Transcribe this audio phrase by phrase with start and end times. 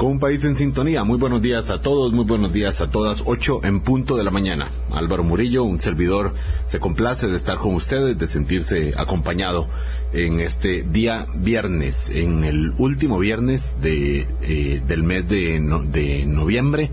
[0.00, 1.04] con un país en sintonía.
[1.04, 3.22] Muy buenos días a todos, muy buenos días a todas.
[3.26, 4.70] Ocho en punto de la mañana.
[4.90, 6.32] Álvaro Murillo, un servidor,
[6.64, 9.68] se complace de estar con ustedes, de sentirse acompañado
[10.14, 16.90] en este día viernes, en el último viernes de, eh, del mes de, noviembre.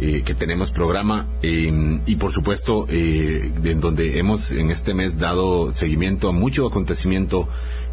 [0.00, 5.18] Eh, que tenemos programa eh, y por supuesto eh, en donde hemos en este mes
[5.18, 7.48] dado seguimiento a mucho acontecimiento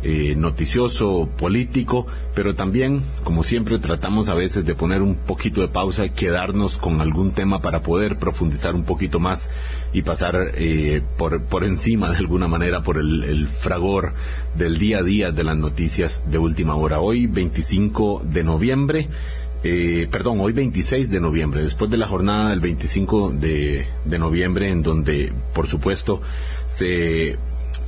[0.07, 2.05] eh, noticioso, político,
[2.35, 6.77] pero también, como siempre, tratamos a veces de poner un poquito de pausa y quedarnos
[6.77, 9.49] con algún tema para poder profundizar un poquito más
[9.93, 14.13] y pasar eh, por, por encima de alguna manera por el, fragor
[14.55, 16.99] del día a día de las noticias de última hora.
[16.99, 19.09] Hoy, 25 de noviembre,
[19.63, 24.69] eh, perdón, hoy 26 de noviembre, después de la jornada del 25 de, de noviembre,
[24.69, 26.21] en donde, por supuesto,
[26.67, 27.39] se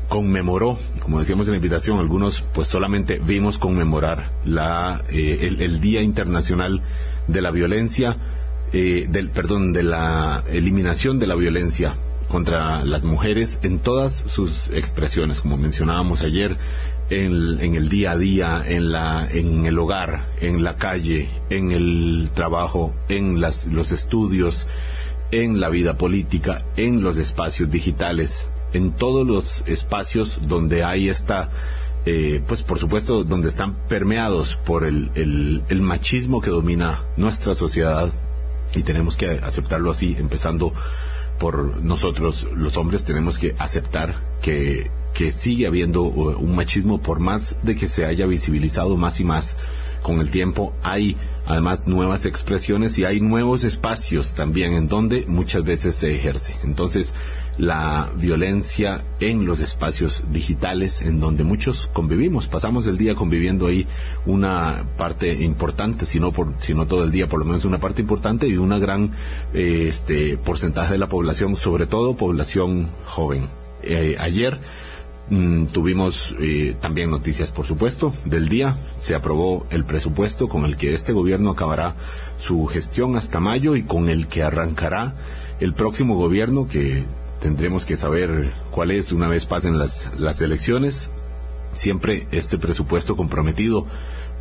[0.08, 5.80] conmemoró, como decíamos en la invitación, algunos pues solamente vimos conmemorar la, eh, el, el,
[5.80, 6.82] Día Internacional
[7.28, 8.18] de la Violencia,
[8.74, 11.96] eh, del, perdón, de la eliminación de la violencia
[12.28, 16.58] contra las mujeres en todas sus expresiones, como mencionábamos ayer,
[17.10, 21.72] en, en, el día a día, en, la, en el hogar, en la calle, en
[21.72, 24.68] el trabajo, en las, los estudios,
[25.32, 31.50] en la vida política, en los espacios digitales, en todos los espacios donde hay esta,
[32.06, 37.54] eh, pues por supuesto, donde están permeados por el, el, el, machismo que domina nuestra
[37.54, 38.12] sociedad
[38.76, 40.74] y tenemos que aceptarlo así, empezando
[41.40, 47.64] por nosotros los hombres, tenemos que aceptar que, que sigue habiendo un machismo por más
[47.64, 49.58] de que se haya visibilizado más y más
[50.08, 55.66] con el tiempo hay además nuevas expresiones y hay nuevos espacios también en donde muchas
[55.66, 56.56] veces se ejerce.
[56.64, 57.14] Entonces,
[57.58, 63.86] la violencia en los espacios digitales en donde muchos convivimos, pasamos el día conviviendo ahí
[64.26, 67.80] una parte importante, si no, por, si no todo el día, por lo menos una
[67.80, 69.12] parte importante y una gran
[69.54, 73.50] eh, este, porcentaje de la población, sobre todo población joven.
[73.84, 74.58] Eh, ayer
[75.30, 78.78] Mm, tuvimos eh, también noticias, por supuesto, del día.
[78.98, 81.96] Se aprobó el presupuesto con el que este gobierno acabará
[82.38, 85.16] su gestión hasta mayo y con el que arrancará
[85.60, 87.04] el próximo gobierno que
[87.42, 91.10] tendremos que saber cuál es una vez pasen las, las elecciones.
[91.74, 93.86] Siempre este presupuesto comprometido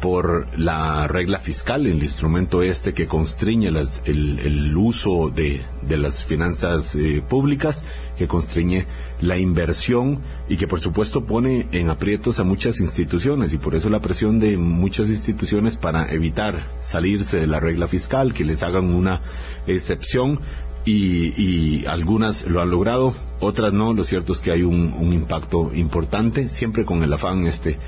[0.00, 6.22] por la regla fiscal, el instrumento este que constriñe las, el, uso de, de las
[6.22, 7.84] finanzas eh, públicas,
[8.18, 8.86] que constriñe
[9.20, 13.88] la inversión y que por supuesto pone en aprietos a muchas instituciones y por eso
[13.88, 18.94] la presión de muchas instituciones para evitar salirse de la regla fiscal, que les hagan
[18.94, 19.22] una
[19.66, 20.40] excepción
[20.86, 23.92] y, algunas lo han logrado, otras no.
[23.92, 27.78] Lo cierto es que hay un, impacto importante, siempre con el afán este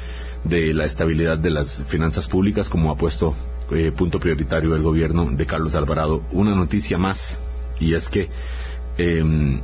[0.43, 3.35] de la estabilidad de las finanzas públicas, como ha puesto
[3.71, 6.23] eh, punto prioritario el gobierno de Carlos Alvarado.
[6.33, 7.39] Una noticia más,
[7.79, 8.31] y es que
[8.99, 9.61] eh,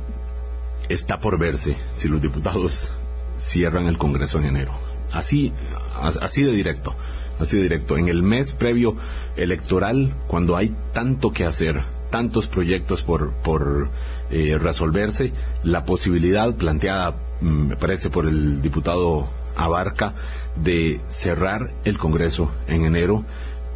[0.89, 2.89] está por verse si los diputados
[3.37, 4.73] cierran el Congreso en enero.
[5.11, 5.53] Así,
[5.95, 6.95] así de directo,
[7.39, 7.97] así de directo.
[7.97, 8.95] En el mes previo
[9.37, 13.89] electoral, cuando hay tanto que hacer, tantos proyectos por, por
[14.29, 20.13] eh, resolverse, la posibilidad planteada, mm, me parece, por el diputado Abarca
[20.55, 23.23] de cerrar el Congreso en enero,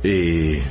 [0.03, 0.61] eh,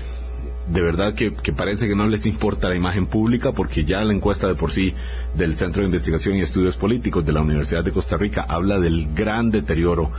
[0.71, 4.12] de verdad que, que, parece que no les importa la imagen pública porque ya la
[4.12, 4.95] encuesta de por sí
[5.34, 9.09] del Centro de Investigación y Estudios Políticos de la Universidad de Costa Rica habla del
[9.15, 10.11] gran deterioro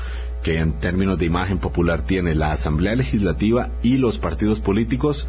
[0.43, 5.27] que en términos de imagen popular tiene la Asamblea Legislativa y los partidos políticos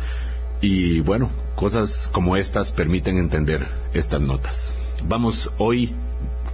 [0.60, 4.72] y bueno, cosas como estas permiten entender estas notas.
[5.06, 5.92] Vamos hoy,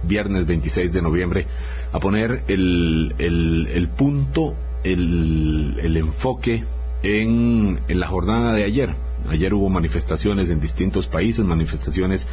[0.03, 1.47] viernes 26 de noviembre,
[1.91, 6.63] a poner el, el, el punto, el, el enfoque
[7.03, 8.93] en, la jornada de ayer.
[9.29, 12.27] Ayer hubo manifestaciones en distintos países, manifestaciones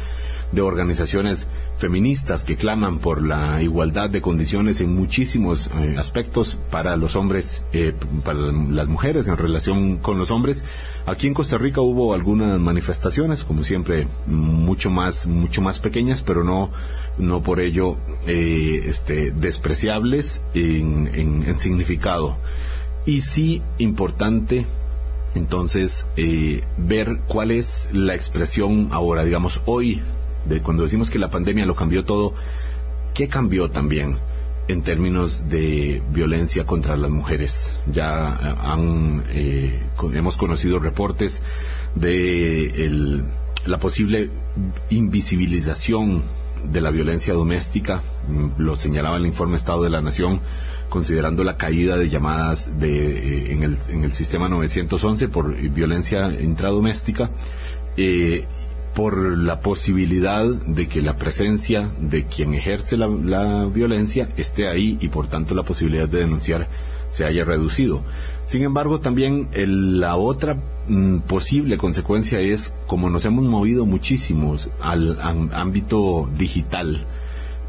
[0.51, 6.95] de organizaciones feministas que claman por la igualdad de condiciones en muchísimos eh, aspectos para
[6.95, 7.93] los hombres, eh,
[8.23, 10.63] para las mujeres en relación con los hombres.
[11.05, 16.43] Aquí en Costa Rica hubo algunas manifestaciones, como siempre, mucho más, mucho más pequeñas, pero
[16.43, 16.69] no,
[17.17, 17.97] no por ello
[18.27, 22.37] eh, este, despreciables en, en significado
[23.05, 24.65] y sí importante
[25.35, 30.01] entonces eh, ver cuál es la expresión ahora, digamos, hoy,
[30.45, 32.33] de cuando decimos que la pandemia lo cambió todo,
[33.13, 34.17] ¿qué cambió también
[34.67, 37.71] en términos de violencia contra las mujeres?
[37.91, 41.41] Ya han, eh, hemos conocido reportes
[41.95, 43.21] de
[43.65, 44.29] la posible
[44.89, 46.23] invisibilización
[46.71, 50.39] de la violencia doméstica, mm, lo señalaba el informe Estado de la Nación,
[50.89, 56.29] considerando la caída de llamadas de, eh, en, el, en, el, sistema 911 por violencia
[56.41, 57.29] intradoméstica,
[57.97, 58.45] eh,
[58.95, 65.09] por la posibilidad de que la presencia de quien ejerce la, violencia esté ahí y
[65.09, 66.67] por tanto la posibilidad de denunciar
[67.09, 68.01] se haya reducido.
[68.45, 75.19] Sin embargo, también la otra mm, posible consecuencia es, como nos hemos movido muchísimo al,
[75.19, 77.05] al ámbito digital,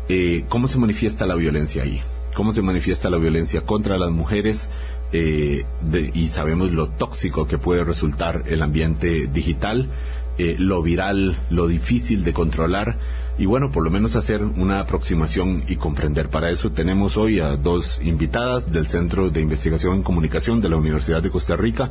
[0.09, 2.01] eh, ¿cómo se manifiesta la violencia ahí?
[2.37, 4.69] ¿Cómo se manifiesta la violencia contra las mujeres?
[5.11, 9.89] Eh, de, y sabemos lo tóxico que puede resultar el ambiente digital,
[10.37, 12.99] eh, lo viral, lo difícil de controlar
[13.39, 16.31] y bueno, por lo menos hacer una aproximación y comprender.
[16.31, 20.77] Para eso tenemos hoy a dos invitadas del Centro de Investigación en Comunicación de la
[20.77, 21.91] Universidad de Costa Rica,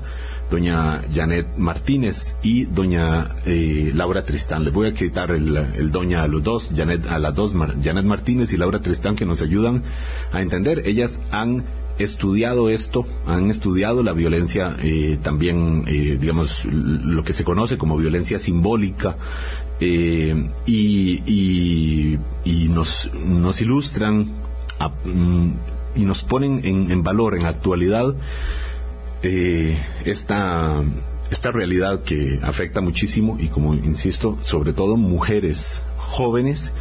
[0.50, 4.64] doña Janet Martínez y doña eh, Laura Tristán.
[4.64, 7.54] Les voy a quitar el, el, doña a los dos, Janet, a las dos,
[7.84, 9.84] Janet Martínez y Laura Tristán, que nos ayudan
[10.32, 10.88] a entender.
[10.88, 11.64] Ellas han
[11.98, 17.98] estudiado esto, han estudiado la violencia, eh, también, eh, digamos, lo que se conoce como
[17.98, 19.16] violencia simbólica,
[19.80, 24.28] eh, y, y, y, nos, nos ilustran
[25.06, 25.50] mm,
[25.96, 28.16] y nos ponen en, en, valor, en actualidad,
[29.24, 30.84] esta,
[31.32, 36.74] esta realidad que afecta muchísimo y, como insisto, sobre todo mujeres jóvenes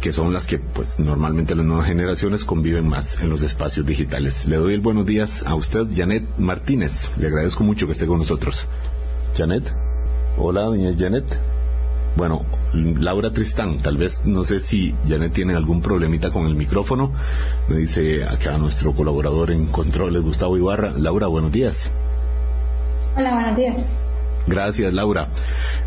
[0.00, 4.46] que son las que pues normalmente las nuevas generaciones conviven más en los espacios digitales.
[4.46, 7.10] Le doy el buenos días a usted, Janet Martínez.
[7.18, 8.66] Le agradezco mucho que esté con nosotros.
[9.36, 9.70] Janet.
[10.38, 11.38] Hola, doña Janet.
[12.16, 17.12] Bueno, Laura Tristán, tal vez no sé si Janet tiene algún problemita con el micrófono.
[17.68, 20.92] Me dice acá nuestro colaborador en controles, Gustavo Ibarra.
[20.96, 21.90] Laura, buenos días.
[23.16, 23.76] Hola, buenos días.
[24.46, 25.28] Gracias, Laura.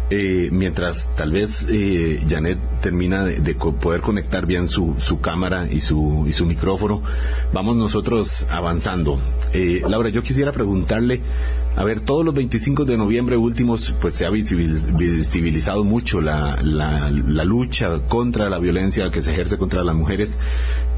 [0.10, 5.68] Eh, mientras tal vez eh, Janet termina de, de, poder conectar bien su, su cámara
[5.72, 7.02] y su, y su micrófono,
[7.52, 9.20] vamos nosotros avanzando.
[9.54, 11.22] Eh, Laura, yo quisiera preguntarle,
[11.76, 16.58] a ver, todos los 25 de noviembre últimos, pues se ha visibilizado mucho la,
[17.46, 20.38] lucha contra la violencia que se ejerce contra las mujeres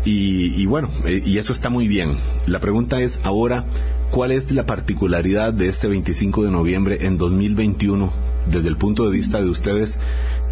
[0.03, 2.17] y, y bueno, eh, y eso está muy bien.
[2.45, 3.65] La pregunta es ahora,
[4.11, 8.11] ¿cuál es la particularidad de este 25 de noviembre en 2021
[8.51, 9.99] desde el punto de vista de ustedes,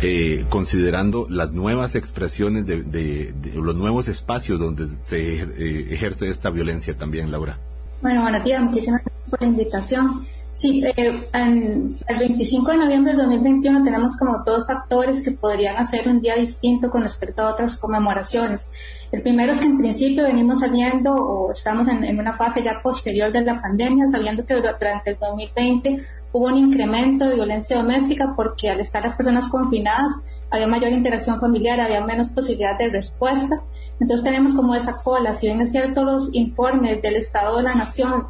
[0.02, 6.50] eh, considerando las nuevas expresiones de, de, los nuevos espacios donde se eh, ejerce esta
[6.50, 7.60] violencia también, Laura?
[8.02, 9.02] Bueno, buenos días, muchísimas
[9.34, 10.28] por la invitación.
[10.56, 15.78] Sí, eh, en, el 25 de noviembre del 2021 tenemos como dos factores que podrían
[15.78, 18.70] hacer un día distinto con respecto a otras conmemoraciones.
[19.12, 22.84] El primero es que en principio venimos saliendo o estamos en, en una fase ya
[22.84, 28.28] posterior de la pandemia, sabiendo que durante el 2020 hubo un incremento de violencia doméstica
[28.36, 30.22] porque al estar las personas confinadas
[30.52, 33.60] había mayor interacción familiar, había menos posibilidad de respuesta.
[34.00, 35.36] Entonces tenemos como esa cola.
[35.36, 38.28] Si bien es cierto, los informes del Estado de la Nación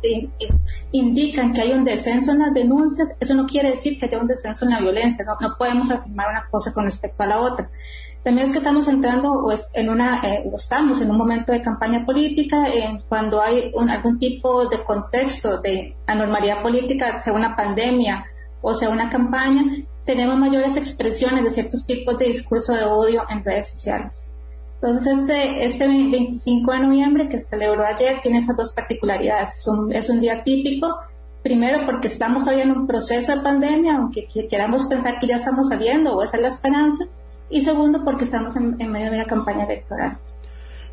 [0.92, 4.28] indican que hay un descenso en las denuncias, eso no quiere decir que haya un
[4.28, 5.26] descenso en la violencia.
[5.26, 7.70] No, podemos afirmar una cosa con respecto a la otra.
[8.24, 12.06] También es que estamos entrando pues, en una, eh, estamos en un momento de campaña
[12.06, 18.26] política, eh, cuando hay un, algún tipo de contexto de anormalidad política, sea una pandemia
[18.64, 19.64] o sea una campaña,
[20.06, 24.33] tenemos mayores expresiones de ciertos tipos de discurso de odio en redes sociales.
[24.84, 29.66] Entonces, este, este 25 de noviembre que se celebró ayer tiene esas dos particularidades.
[29.92, 31.00] Es un, día típico,
[31.42, 35.70] primero porque estamos todavía en un proceso de pandemia, aunque queramos pensar que ya estamos
[35.70, 37.06] saliendo o esa es la esperanza,
[37.50, 40.18] y segundo porque estamos en, medio de una campaña electoral.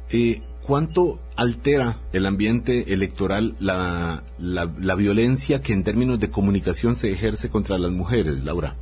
[0.09, 7.11] Eh, ¿Cuánto altera el ambiente electoral la, la, violencia que en términos de comunicación se
[7.11, 8.77] ejerce contra las mujeres, Laura?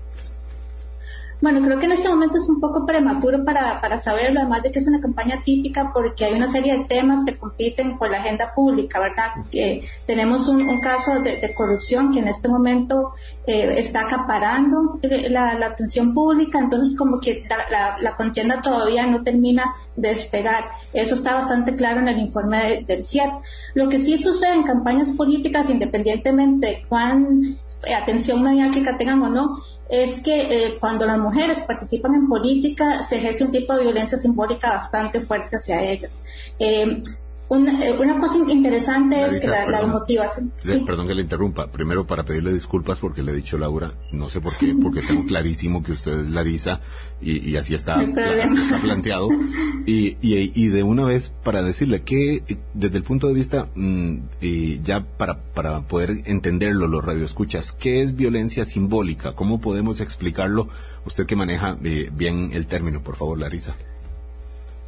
[1.40, 4.72] Bueno, creo que en este momento es un poco prematuro para, para saberlo, además de
[4.72, 8.18] que es una campaña típica porque hay una serie de temas que compiten por la
[8.18, 9.44] agenda pública, ¿verdad?
[9.48, 13.12] Que tenemos un, caso de, corrupción que en este momento
[13.46, 19.06] eh, está acaparando la, la, atención pública, entonces como que la, la, la, contienda todavía
[19.06, 19.64] no termina
[19.94, 20.64] de despegar.
[20.92, 23.32] Eso está bastante claro en el informe de, del CIAT.
[23.74, 27.56] Lo que sí sucede en campañas políticas, independientemente de cuán eh,
[27.96, 33.16] atención mediática tengan o no, es que eh, cuando las mujeres participan en política se
[33.16, 36.18] ejerce un tipo de violencia simbólica bastante fuerte hacia ellas.
[36.58, 37.02] Eh,
[37.48, 40.52] una, eh, una, cosa interesante es que la, perdón, la motivación.
[40.58, 40.82] ¿sí?
[40.86, 41.68] Perdón que le interrumpa.
[41.68, 45.24] Primero, para pedirle disculpas porque le he dicho Laura, no sé por qué, porque tengo
[45.24, 46.80] clarísimo que usted es Larisa
[47.20, 49.28] y, y así, está, así está planteado.
[49.86, 52.42] Y, y, y, de una vez, para decirle que,
[52.74, 58.02] desde el punto de vista, mmm, y ya para, para poder entenderlo, los radioescuchas, ¿qué
[58.02, 59.32] es violencia simbólica?
[59.32, 60.68] ¿Cómo podemos explicarlo?
[61.06, 63.76] Usted que maneja eh, bien el término, por favor, Larisa.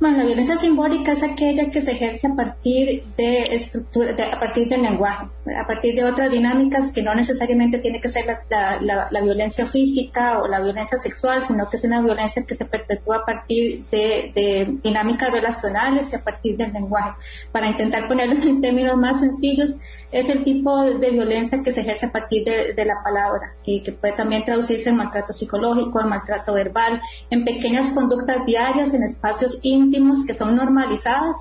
[0.00, 4.66] Bueno, la violencia simbólica es aquella que se ejerce a partir de estructura, a partir
[4.66, 9.66] del lenguaje, a partir de otras dinámicas que no necesariamente tiene que ser la, violencia
[9.66, 13.85] física o la violencia sexual, sino que es una violencia que se perpetúa a partir
[13.90, 17.11] de, dinámicas relacionales y a partir del lenguaje.
[17.52, 19.75] Para intentar ponerlo en términos más sencillos,
[20.12, 23.92] es el tipo de violencia que se ejerce a partir de, la palabra y que
[23.92, 29.61] puede también traducirse en maltrato psicológico, en maltrato verbal, en pequeñas conductas diarias, en espacios
[29.62, 29.89] íntimos
[30.26, 31.37] que son normalizadas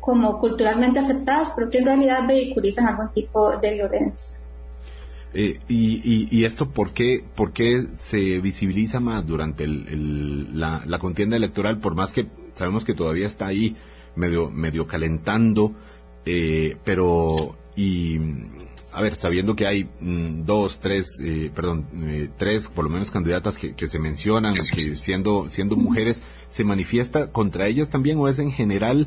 [0.00, 4.36] como culturalmente aceptadas, pero que en realidad vehiculizan algún tipo de violencia.
[5.32, 11.78] Eh, y, esto por qué, por qué se visibiliza más durante la, la, contienda electoral,
[11.78, 13.76] por más que sabemos que todavía está ahí
[14.16, 15.72] medio, medio calentando,
[16.26, 18.18] eh, pero y
[18.92, 23.10] a ver, sabiendo que hay mm, dos, tres, eh, perdón, eh, tres, por lo menos
[23.10, 28.38] candidatas que, se mencionan, que siendo, siendo mujeres, ¿se manifiesta contra ellas también o es
[28.38, 29.06] en general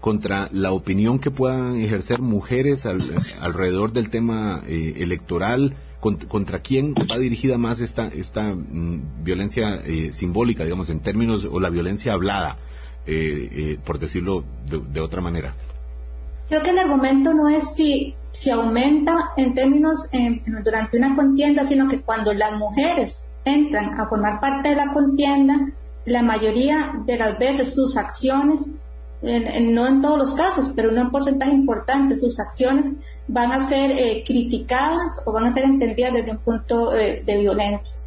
[0.00, 5.76] contra la opinión que puedan ejercer mujeres alrededor del tema eh, electoral?
[6.00, 9.82] Contra, quién va dirigida más esta, esta mm, violencia
[10.12, 12.56] simbólica, digamos, en términos, o la violencia hablada,
[13.84, 15.54] por decirlo de otra manera?
[16.50, 20.08] Creo que el argumento no es si, si aumenta en términos
[20.64, 25.72] durante una contienda, sino que cuando las mujeres entran a formar parte de la contienda,
[26.04, 28.68] la mayoría de las veces sus acciones,
[29.22, 32.94] no en todos los casos, pero en un porcentaje importante, sus acciones
[33.28, 37.38] van a ser eh, criticadas o van a ser entendidas desde un punto eh, de
[37.38, 38.00] violencia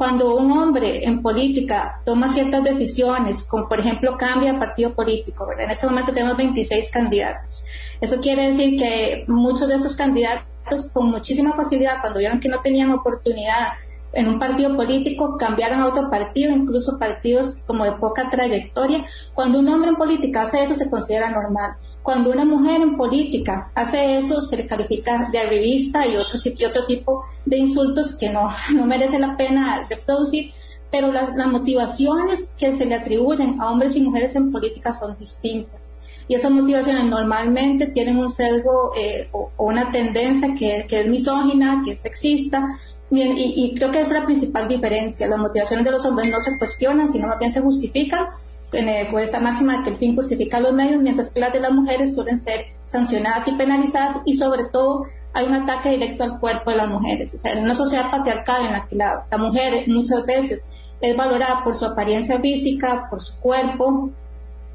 [0.00, 5.70] cuando un hombre en política toma ciertas decisiones, como por ejemplo cambia partido político, en
[5.70, 7.66] este momento tenemos 26 candidatos.
[8.00, 12.62] Eso quiere decir que muchos de esos candidatos con muchísima facilidad, cuando vieron que no
[12.62, 13.74] tenían oportunidad
[14.14, 19.04] en un partido político, cambiaron a otro partido, incluso partidos como de poca trayectoria.
[19.34, 21.76] Cuando un hombre en política hace eso, se considera normal.
[22.02, 26.64] Cuando una mujer en política hace eso, se le califica de arribista y otro, y
[26.64, 30.52] otro tipo de insultos que no, no merece la pena reproducir,
[30.90, 35.92] pero las, motivaciones que se le atribuyen a hombres y mujeres en política son distintas.
[36.26, 41.92] Y esas motivaciones normalmente tienen un sesgo eh, o, una tendencia que, es misógina, que
[41.92, 42.78] es sexista,
[43.10, 45.26] y, y, creo que es la principal diferencia.
[45.26, 48.28] Las motivaciones de los hombres no se cuestionan, sino más bien se justifican
[48.70, 52.14] con esta máxima que el fin justifica los medios, mientras que las de las mujeres
[52.14, 56.76] suelen ser sancionadas y penalizadas y sobre todo hay un ataque directo al cuerpo de
[56.76, 57.34] las mujeres.
[57.34, 60.64] O sea, en una sociedad patriarcal en la que la, mujer muchas veces
[61.00, 64.10] es valorada por su apariencia física, por su cuerpo,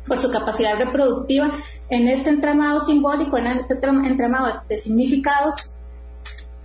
[0.08, 1.52] por su capacidad reproductiva,
[1.90, 5.70] en este entramado simbólico, en este entramado de significados,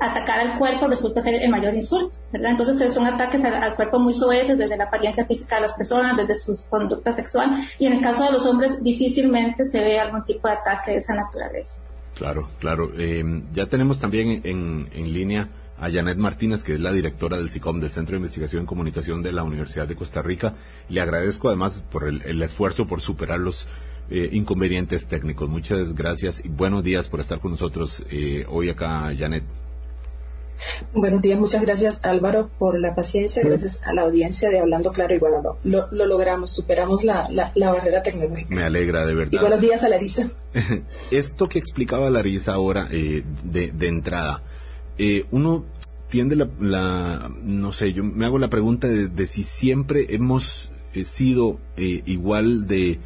[0.01, 2.53] atacar al cuerpo resulta ser el mayor insulto, ¿verdad?
[2.53, 6.39] Entonces son ataques al, cuerpo muy soeces desde la apariencia física de las personas, desde
[6.39, 10.49] su conducta sexual, y en el caso de los hombres difícilmente se ve algún tipo
[10.49, 11.83] de ataque de esa naturaleza.
[12.17, 12.93] Claro, claro.
[12.99, 17.49] Eh, ya tenemos también en, en línea a Janet Martínez, que es la directora del
[17.49, 20.55] SICOM, del Centro de Investigación y Comunicación de la Universidad de Costa Rica.
[20.89, 23.67] Le agradezco además por el, esfuerzo por superar los
[24.11, 25.49] eh, inconvenientes técnicos.
[25.49, 29.45] Muchas gracias y buenos días por estar con nosotros eh, hoy acá, Janet.
[30.93, 35.15] Buenos días, muchas gracias Álvaro por la paciencia, gracias a la audiencia de Hablando Claro
[35.15, 38.55] y bueno, lo, logramos, superamos la, barrera tecnológica.
[38.55, 39.33] Me alegra, de verdad.
[39.33, 40.31] Y buenos días a Larisa.
[41.11, 44.43] Esto que explicaba Larisa ahora eh, de, entrada,
[44.99, 45.65] eh, uno
[46.09, 51.59] tiende la, no sé, yo me hago la pregunta de, si siempre hemos eh, sido
[51.77, 52.99] igual de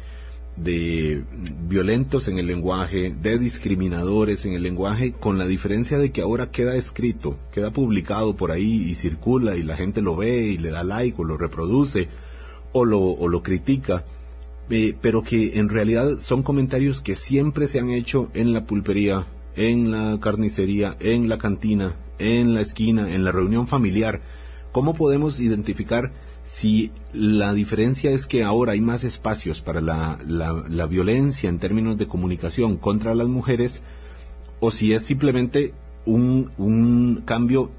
[0.55, 1.23] de
[1.67, 6.51] violentos en el lenguaje, de discriminadores en el lenguaje, con la diferencia de que ahora
[6.51, 10.71] queda escrito, queda publicado por ahí y circula y la gente lo ve y le
[10.71, 12.07] da like o lo reproduce
[12.71, 14.05] o lo, o lo critica,
[14.69, 19.25] eh, pero que en realidad son comentarios que siempre se han hecho en la pulpería,
[19.55, 24.21] en la carnicería, en la cantina, en la esquina, en la reunión familiar.
[24.71, 26.11] ¿Cómo podemos identificar
[26.45, 31.97] si la diferencia es que ahora hay más espacios para la, la, violencia en términos
[31.97, 33.81] de comunicación contra las mujeres
[34.59, 35.73] o si es simplemente
[36.05, 37.71] un, un cambio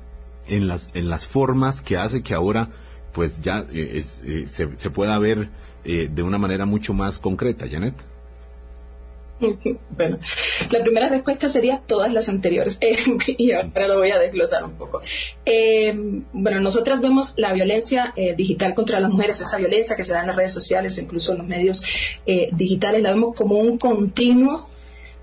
[0.48, 2.70] en las, en las formas que hace que ahora
[3.12, 5.48] pues ya eh, eh, se, se, pueda ver
[5.84, 7.94] eh, de una manera mucho más concreta, Janet.
[9.96, 10.18] Bueno,
[10.70, 12.96] la primera respuesta sería todas las anteriores, eh,
[13.38, 15.00] y ahora lo voy a desglosar un poco.
[15.44, 15.94] Eh,
[16.32, 20.20] bueno, nosotras vemos la violencia eh, digital contra las mujeres, esa violencia que se da
[20.20, 21.84] en las redes sociales, incluso en los medios
[22.52, 24.68] digitales, la vemos como un continuo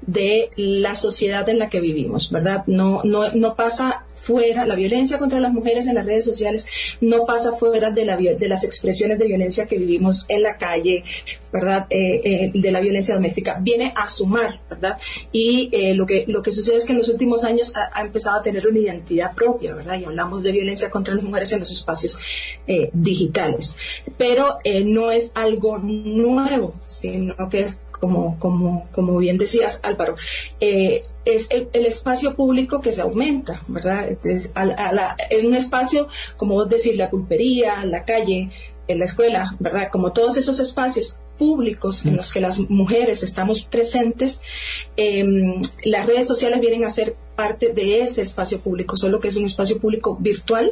[0.07, 2.63] de la sociedad en la que vivimos, ¿verdad?
[2.67, 6.67] No, no, no pasa fuera, la violencia contra las mujeres en las redes sociales
[7.01, 11.03] no pasa fuera de, la, de las expresiones de violencia que vivimos en la calle,
[11.51, 11.87] ¿verdad?
[11.89, 13.59] Eh, eh, de la violencia doméstica.
[13.61, 14.97] Viene a sumar, ¿verdad?
[15.31, 18.39] Y eh, lo, que, lo que sucede es que en los últimos años ha, empezado
[18.39, 19.99] a tener una identidad propia, ¿verdad?
[19.99, 22.19] Y hablamos de violencia contra las mujeres en los espacios
[22.93, 23.77] digitales.
[24.17, 30.17] Pero no es algo nuevo, sino que es como, como, como bien decías, Álvaro,
[30.59, 34.17] eh, es el, espacio público que se aumenta, ¿verdad?
[34.25, 34.51] Es,
[35.45, 38.49] un espacio, como vos decís, la pulpería, la calle,
[38.89, 39.87] en la escuela, ¿verdad?
[39.89, 42.17] Como todos esos espacios públicos en mm.
[42.17, 44.41] los que las mujeres estamos presentes,
[44.97, 49.35] em, las redes sociales vienen a ser parte de ese espacio público, solo que es
[49.35, 50.71] un espacio público virtual,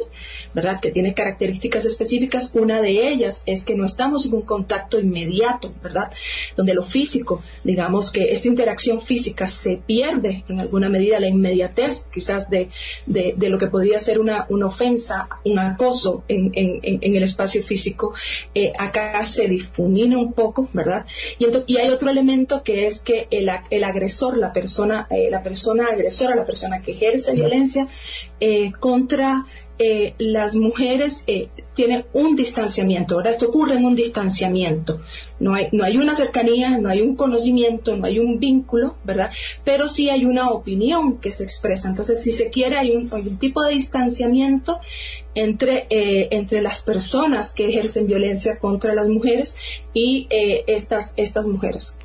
[0.54, 0.80] ¿verdad?
[0.80, 2.52] Que tiene características específicas.
[2.54, 6.12] Una de ellas es que no estamos en un contacto inmediato, ¿verdad?
[6.56, 12.06] Donde lo físico, digamos que esta interacción física se pierde en alguna medida la inmediatez,
[12.12, 12.70] quizás de,
[13.06, 18.14] de, lo que podría ser una, una ofensa, un acoso en, en, el espacio físico.
[18.54, 21.06] Eh, acá se difumina un poco, ¿verdad?
[21.38, 25.42] Y, y hay otro elemento que es que el, el agresor, la persona, eh, la
[25.42, 26.51] persona agresora, la persona
[26.82, 27.88] que ejerce violencia
[28.40, 29.46] eh, contra
[29.78, 33.14] eh, las mujeres eh, tienen un distanciamiento.
[33.14, 35.00] Ahora esto ocurre en un distanciamiento.
[35.40, 39.30] No hay, no hay una cercanía, no hay un conocimiento, no hay un vínculo, ¿verdad?
[39.64, 41.88] Pero sí hay una opinión que se expresa.
[41.88, 44.78] Entonces, si se quiere, hay un, tipo de distanciamiento
[45.34, 49.56] entre, entre las personas que ejercen violencia contra las mujeres
[49.94, 51.96] y estas, estas mujeres.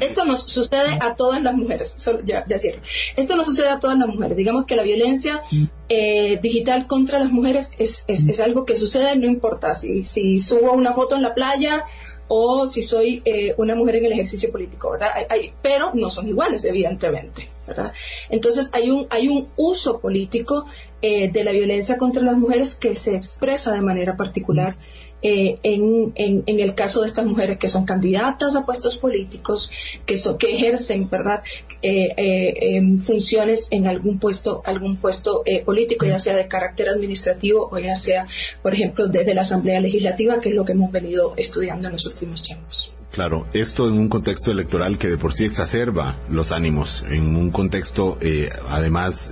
[0.00, 2.80] Esto nos sucede a todas las mujeres, ya, cierro.
[3.16, 4.36] Esto no sucede a todas las mujeres.
[4.36, 5.42] Digamos que la violencia
[5.88, 10.72] eh, digital contra las mujeres es, es, algo que sucede, no importa si, si subo
[10.72, 11.84] una foto en la playa
[12.28, 15.10] o si soy eh, una mujer en el ejercicio político, ¿verdad?
[15.60, 17.92] pero no son iguales, evidentemente, ¿verdad?
[18.30, 20.64] Entonces hay un, hay un uso político
[21.02, 24.76] eh, de la violencia contra las mujeres que se expresa de manera particular
[25.26, 29.70] eh, en, en, el caso de estas mujeres que son candidatas a puestos políticos,
[30.04, 31.42] que, que ejercen, ¿verdad?,
[31.80, 37.78] eh, eh, funciones en algún puesto, algún puesto político, ya sea de carácter administrativo o
[37.78, 38.26] ya sea,
[38.62, 42.04] por ejemplo, desde la Asamblea Legislativa, que es lo que hemos venido estudiando en los
[42.04, 42.92] últimos tiempos.
[43.10, 47.50] Claro, esto en un contexto electoral que de por sí exacerba los ánimos, en un
[47.50, 48.18] contexto
[48.68, 49.30] además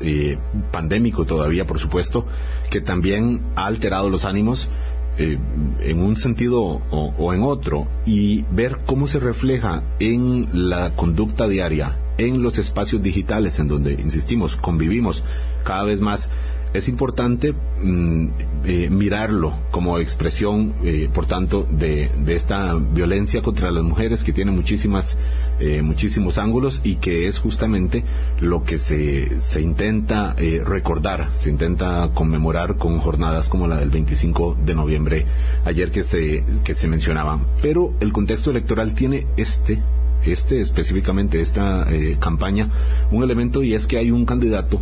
[0.71, 2.25] pandémico todavía, por supuesto,
[2.71, 4.71] que también ha alterado los ánimos
[5.19, 5.39] eh,
[5.81, 11.97] en un sentido o, en otro y ver cómo se refleja en la conducta diaria,
[12.19, 15.23] en los espacios digitales en donde, insistimos, convivimos
[15.65, 16.31] cada vez más
[16.75, 18.27] es importante mm,
[18.65, 24.53] eh, mirarlo como expresión, eh, por tanto, de, esta violencia contra las mujeres que tiene
[24.53, 25.17] muchísimas,
[25.61, 28.05] eh, muchísimos ángulos y que es justamente
[28.41, 34.57] lo que se, se intenta recordar, se intenta conmemorar con jornadas como la del 25
[34.65, 35.27] de noviembre,
[35.65, 37.39] ayer que se, que se mencionaba.
[37.61, 39.79] Pero el contexto electoral tiene este
[40.25, 41.85] este específicamente esta
[42.21, 42.69] campaña
[43.11, 44.81] un elemento y es que hay un candidato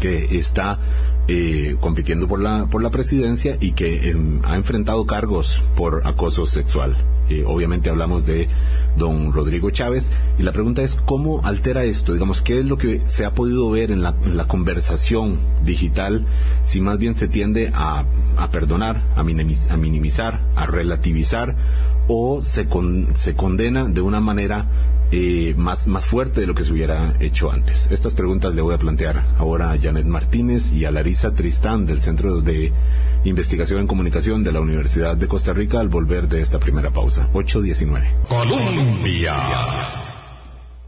[0.00, 0.78] que está
[1.28, 6.46] eh, compitiendo por la, por la presidencia y que em, ha enfrentado cargos por acoso
[6.46, 6.96] sexual.
[7.30, 8.48] Eh, obviamente hablamos de
[8.98, 13.00] don Rodrigo Chávez y la pregunta es cómo altera esto, digamos, qué es lo que
[13.06, 14.14] se ha podido ver en la,
[14.46, 16.26] conversación digital,
[16.62, 18.04] si más bien se tiende a,
[18.36, 21.56] a perdonar, a, a minimizar, a relativizar
[22.08, 22.66] o se,
[23.14, 24.66] se condena de una manera
[25.16, 27.88] eh, más, más fuerte de lo que se hubiera hecho antes.
[27.90, 32.00] Estas preguntas le voy a plantear ahora a Janet Martínez y a Larisa Tristán del
[32.00, 32.72] Centro de
[33.24, 37.28] Investigación en Comunicación de la Universidad de Costa Rica al volver de esta primera pausa.
[37.32, 38.26] 8.19.
[38.28, 39.36] Colombia.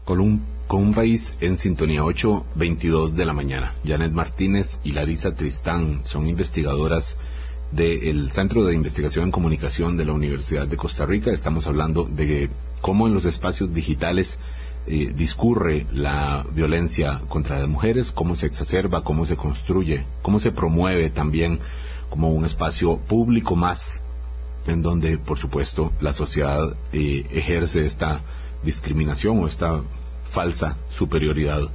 [0.03, 3.73] Con un, con un país en sintonía 8.22 de la mañana.
[3.85, 7.17] Janet Martínez y Larisa Tristán son investigadoras
[7.71, 11.31] del Centro de Investigación en Comunicación de la Universidad de Costa Rica.
[11.31, 12.49] Estamos hablando de
[12.81, 14.39] cómo en los espacios digitales
[14.87, 20.51] eh, discurre la violencia contra las mujeres, cómo se exacerba, cómo se construye, cómo se
[20.51, 21.59] promueve también
[22.09, 24.01] como un espacio público más
[24.65, 28.21] en donde, por supuesto, la sociedad eh, ejerce esta
[28.63, 29.81] discriminación o esta
[30.29, 31.69] falsa superioridad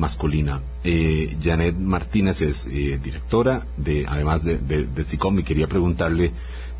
[0.00, 0.62] masculina.
[0.82, 6.32] Eh, Janet Martínez es eh, directora de, además de, de, SICOM, y quería preguntarle,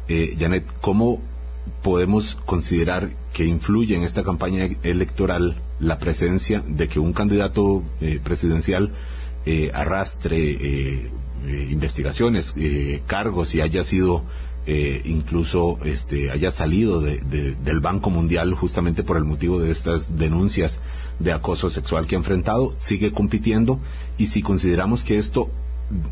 [0.09, 1.21] eh, Janet, ¿cómo
[1.83, 8.19] podemos considerar que influye en esta campaña electoral la presencia de que un candidato eh,
[8.25, 8.93] presidencial
[9.73, 11.11] arrastre
[11.71, 12.55] investigaciones,
[13.07, 14.23] cargos y haya sido
[14.66, 20.79] eh, incluso este, haya salido del Banco Mundial justamente por el motivo de estas denuncias
[21.18, 23.79] de acoso sexual que ha enfrentado, sigue compitiendo.
[24.18, 25.51] Y si consideramos que esto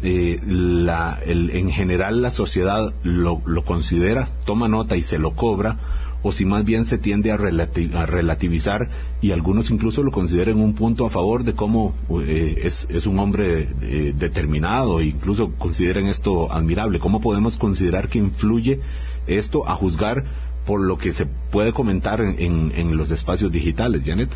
[0.02, 5.78] eh, la, en general la sociedad lo considera, toma nota y se lo cobra,
[6.22, 8.88] o si más bien se tiende a, relativizar
[9.20, 13.68] y algunos incluso lo consideran un punto a favor de cómo eh, es, un hombre
[13.82, 16.98] eh, determinado incluso consideran esto admirable.
[16.98, 18.80] ¿Cómo podemos considerar que influye
[19.26, 20.24] esto a juzgar
[20.66, 24.30] por lo que se puede comentar en, en los espacios digitales, Janet?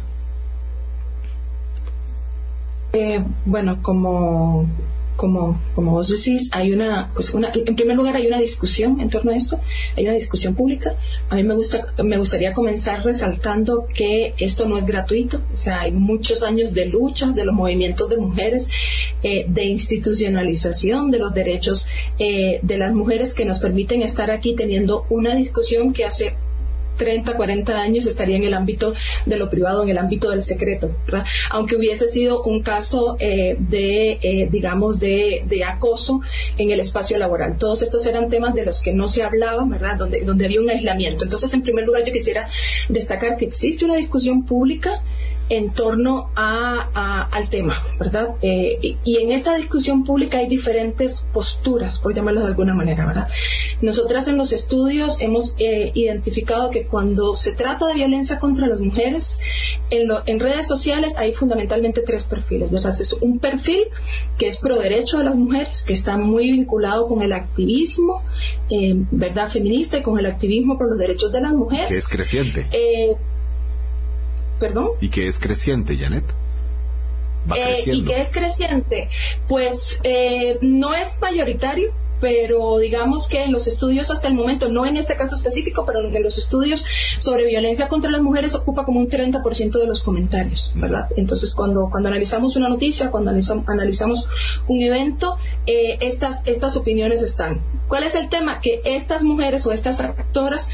[2.95, 4.67] Eh, bueno, como
[5.17, 9.11] como, como vos decís, hay una, pues una, en primer lugar hay una discusión en
[9.11, 9.61] torno a esto,
[9.97, 10.95] hay una discusión pública.
[11.29, 15.83] A mí me gusta, me gustaría comenzar resaltando que esto no es gratuito, o sea,
[15.83, 18.69] hay muchos años de lucha de los movimientos de mujeres,
[19.23, 21.87] eh, de institucionalización de los derechos
[22.19, 26.35] eh, de las mujeres que nos permiten estar aquí teniendo una discusión que hace
[27.03, 28.95] 30, 40 años estaría en el ámbito
[29.27, 31.27] de lo privado, en el ámbito del secreto, ¿verdad?
[31.51, 36.21] Aunque hubiese sido un caso eh, de, eh, digamos, de, acoso
[36.59, 37.57] en el espacio laboral.
[37.59, 39.97] Todos estos eran temas de los que no se hablaba, ¿verdad?
[39.97, 41.25] Donde, donde había un aislamiento.
[41.25, 42.49] Entonces, en primer lugar, yo quisiera
[42.89, 45.03] destacar que existe una discusión pública
[45.53, 48.37] en torno a, al tema, ¿verdad?
[48.41, 53.29] Eh, y, en esta discusión pública hay diferentes posturas, por llamarlas de alguna manera, ¿verdad?
[53.83, 58.81] Nosotras en los estudios hemos eh, identificado que cuando se trata de violencia contra las
[58.81, 59.41] mujeres,
[59.91, 62.99] en, en, redes sociales hay fundamentalmente tres perfiles, ¿verdad?
[62.99, 63.89] Es un perfil
[64.39, 68.23] que es pro derecho de las mujeres, que está muy vinculado con el activismo,
[68.71, 69.51] eh, ¿verdad?
[69.51, 71.89] Feminista y con el activismo por los derechos de las mujeres.
[71.89, 72.67] Que es creciente.
[75.01, 76.25] Y que es creciente, Janet.
[77.57, 79.09] Eh, y que es creciente,
[79.49, 84.87] pues eh, no es mayoritario, pero digamos que en los estudios hasta el momento, no
[84.87, 86.85] en este caso específico, pero en los estudios
[87.19, 91.09] sobre violencia contra las mujeres ocupa como un 30% de los comentarios, ¿verdad?
[91.17, 94.29] Entonces, cuando, cuando analizamos una noticia, cuando analizamos,
[94.69, 97.61] un evento, eh, estas, estas opiniones están.
[97.89, 98.61] ¿Cuál es el tema?
[98.61, 100.71] Que estas mujeres o estas actoras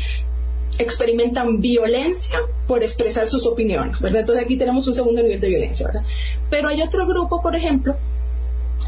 [0.78, 4.20] experimentan violencia por expresar sus opiniones, ¿verdad?
[4.20, 6.02] Entonces aquí tenemos un segundo nivel de violencia, ¿verdad?
[6.50, 7.96] Pero hay otro grupo, por ejemplo,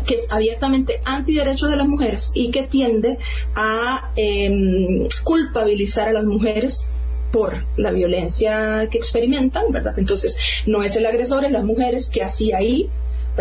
[0.07, 3.19] que es abiertamente antiderechos de las mujeres y que tiende
[3.55, 6.91] a em, culpabilizar a las mujeres
[7.33, 9.99] por la violencia que experimentan, ¿verdad?
[9.99, 12.91] Entonces, no es el agresor, es las mujeres que así ahí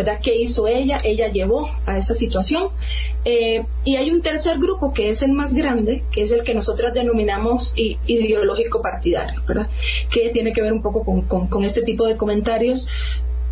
[0.00, 0.20] ¿verdad?
[0.22, 0.98] ¿Qué hizo ella?
[1.04, 2.68] Ella llevó a esa situación.
[3.26, 6.54] Eh, y hay un tercer grupo que es el más grande, que es el que
[6.54, 9.68] nosotras denominamos ideológico partidario, ¿verdad?
[10.10, 12.88] Que tiene que ver un poco con este tipo de comentarios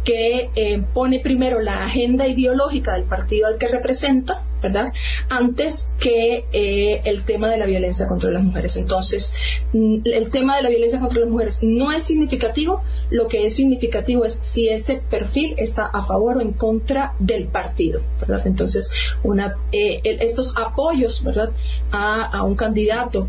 [0.05, 4.93] que eh, pone primero la agenda ideológica del partido al que representa, ¿verdad?
[5.29, 8.77] Antes que eh, el tema de la violencia contra las mujeres.
[8.77, 9.35] Entonces,
[9.73, 13.57] mm, el tema de la violencia contra las mujeres no es significativo, lo que es
[13.57, 18.47] significativo es si ese perfil está a favor o en contra del partido, ¿verdad?
[18.47, 18.91] Entonces,
[19.73, 21.51] eh, estos apoyos, ¿verdad?
[21.91, 23.29] A, un candidato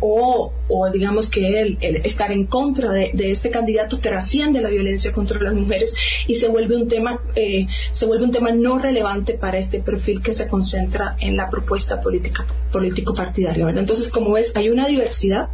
[0.00, 5.54] o, digamos que el, estar en contra de, este candidato trasciende la violencia contra las
[5.54, 9.80] mujeres y se vuelve un tema, eh, se vuelve un tema no relevante para este
[9.80, 13.66] perfil que se concentra en la propuesta política, político partidaria.
[13.70, 15.48] Entonces, como ves, hay una diversidad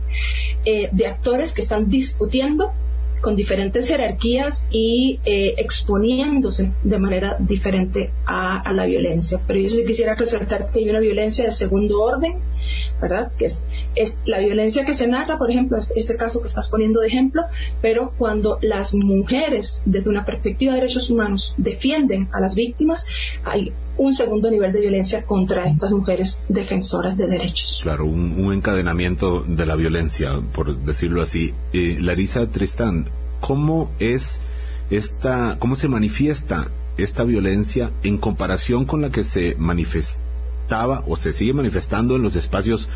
[0.64, 2.72] eh, de actores que están discutiendo
[3.20, 9.40] con diferentes jerarquías y eh, exponiéndose de manera diferente a, la violencia.
[9.46, 12.34] Pero yo sí quisiera resaltar que hay una violencia de segundo orden,
[13.00, 13.32] ¿verdad?
[13.38, 13.62] Que es,
[13.94, 17.42] es la violencia que se narra, por ejemplo, este, caso que estás poniendo de ejemplo,
[17.82, 23.06] pero cuando las mujeres, desde una perspectiva de derechos humanos, defienden a las víctimas,
[23.44, 27.80] hay un segundo nivel de violencia contra estas mujeres defensoras de derechos.
[27.82, 31.54] Claro, un, encadenamiento de la violencia, por decirlo así.
[31.72, 33.08] Eh, Larisa Tristán,
[33.40, 34.40] ¿cómo es
[34.90, 39.56] esta, cómo se manifiesta esta violencia en comparación con la que se
[40.74, 42.88] manifestaba o se sigue manifestando en los espacios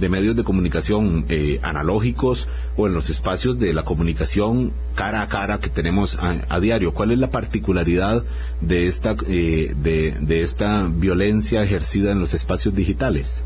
[0.00, 5.28] de medios de comunicación eh, analógicos o en los espacios de la comunicación cara a
[5.28, 6.92] cara que tenemos a, diario.
[6.92, 8.24] ¿Cuál es la particularidad
[8.60, 13.42] de esta, eh, de, esta violencia ejercida en los espacios digitales?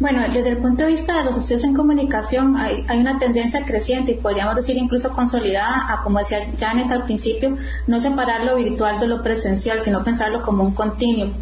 [0.00, 3.66] Bueno, desde el punto de vista de los estudios en comunicación hay, hay, una tendencia
[3.66, 8.56] creciente y podríamos decir incluso consolidada a, como decía Janet al principio, no separar lo
[8.56, 11.34] virtual de lo presencial, sino pensarlo como un continuum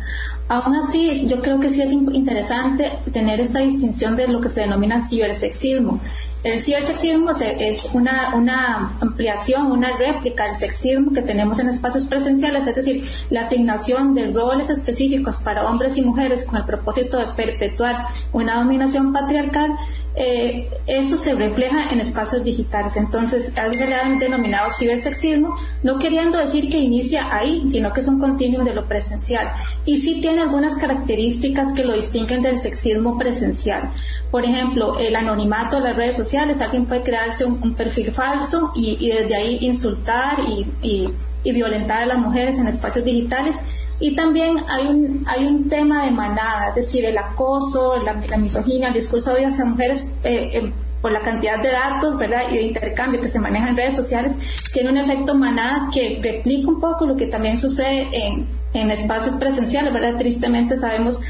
[0.49, 4.63] Aún así, yo creo que sí es interesante tener esta distinción de lo que se
[4.63, 6.01] denomina cibersexismo.
[6.43, 12.67] El cibersexismo es una, una ampliación, una réplica del sexismo que tenemos en espacios presenciales,
[12.67, 17.27] es decir, la asignación de roles específicos para hombres y mujeres con el propósito de
[17.27, 19.73] perpetuar una dominación patriarcal
[20.21, 22.97] eh, eso se refleja en espacios digitales.
[22.97, 25.55] Entonces, a se le han denominado cibersexismo,
[25.85, 29.53] no queriendo decir que inicia ahí, sino que es un continuum de lo presencial.
[29.85, 33.93] Y sí tiene algunas características que lo distinguen del sexismo presencial.
[34.33, 36.61] Por ejemplo, el anonimato de las redes sociales.
[36.61, 40.41] Alguien puede crearse un, perfil falso y, desde ahí insultar
[40.83, 41.13] y
[41.45, 43.57] violentar a las mujeres en espacios digitales
[44.01, 48.89] y también hay un, hay un tema de manada, es decir, el acoso, la, misoginia,
[48.89, 52.43] el discurso de hacia mujeres eh, eh, por la cantidad de datos ¿verdad?
[52.51, 54.37] y de intercambio que se maneja en redes sociales,
[54.73, 59.37] tiene un efecto manada que replica un poco lo que también sucede en, en espacios
[59.37, 59.93] presenciales.
[59.93, 60.17] ¿verdad?
[60.17, 61.21] Tristemente sabemos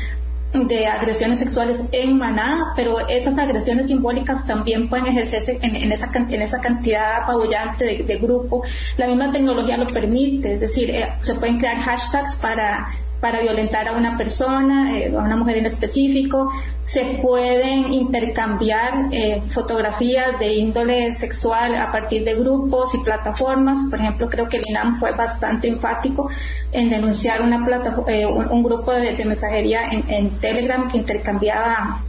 [0.66, 6.42] de agresiones sexuales en manada, pero esas agresiones simbólicas también pueden ejercerse en, esa, en
[6.42, 8.62] esa cantidad apabullante de, grupo.
[8.97, 12.88] La misma tecnología lo permite, es decir, eh, se pueden crear hashtags para
[13.20, 16.52] para violentar a una persona, eh, a una mujer en específico.
[16.85, 23.81] Se pueden intercambiar eh, fotografías de índole sexual a partir de grupos y plataformas.
[23.90, 26.31] Por ejemplo, creo que el INAM fue bastante enfático
[26.72, 27.66] en denunciar una
[28.07, 32.04] eh, un, grupo de, mensajería en, Telegram que intercambiaba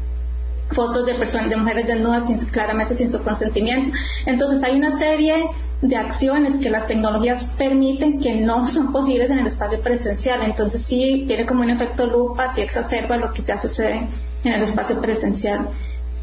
[0.72, 3.98] fotos de personas, de mujeres desnudas claramente sin su consentimiento.
[4.26, 5.50] Entonces hay una serie
[5.82, 10.42] de acciones que las tecnologías permiten que no son posibles en el espacio presencial.
[10.44, 14.08] Entonces sí tiene como un efecto lupa, sí exacerba lo que ya sucede
[14.44, 15.70] en el espacio presencial.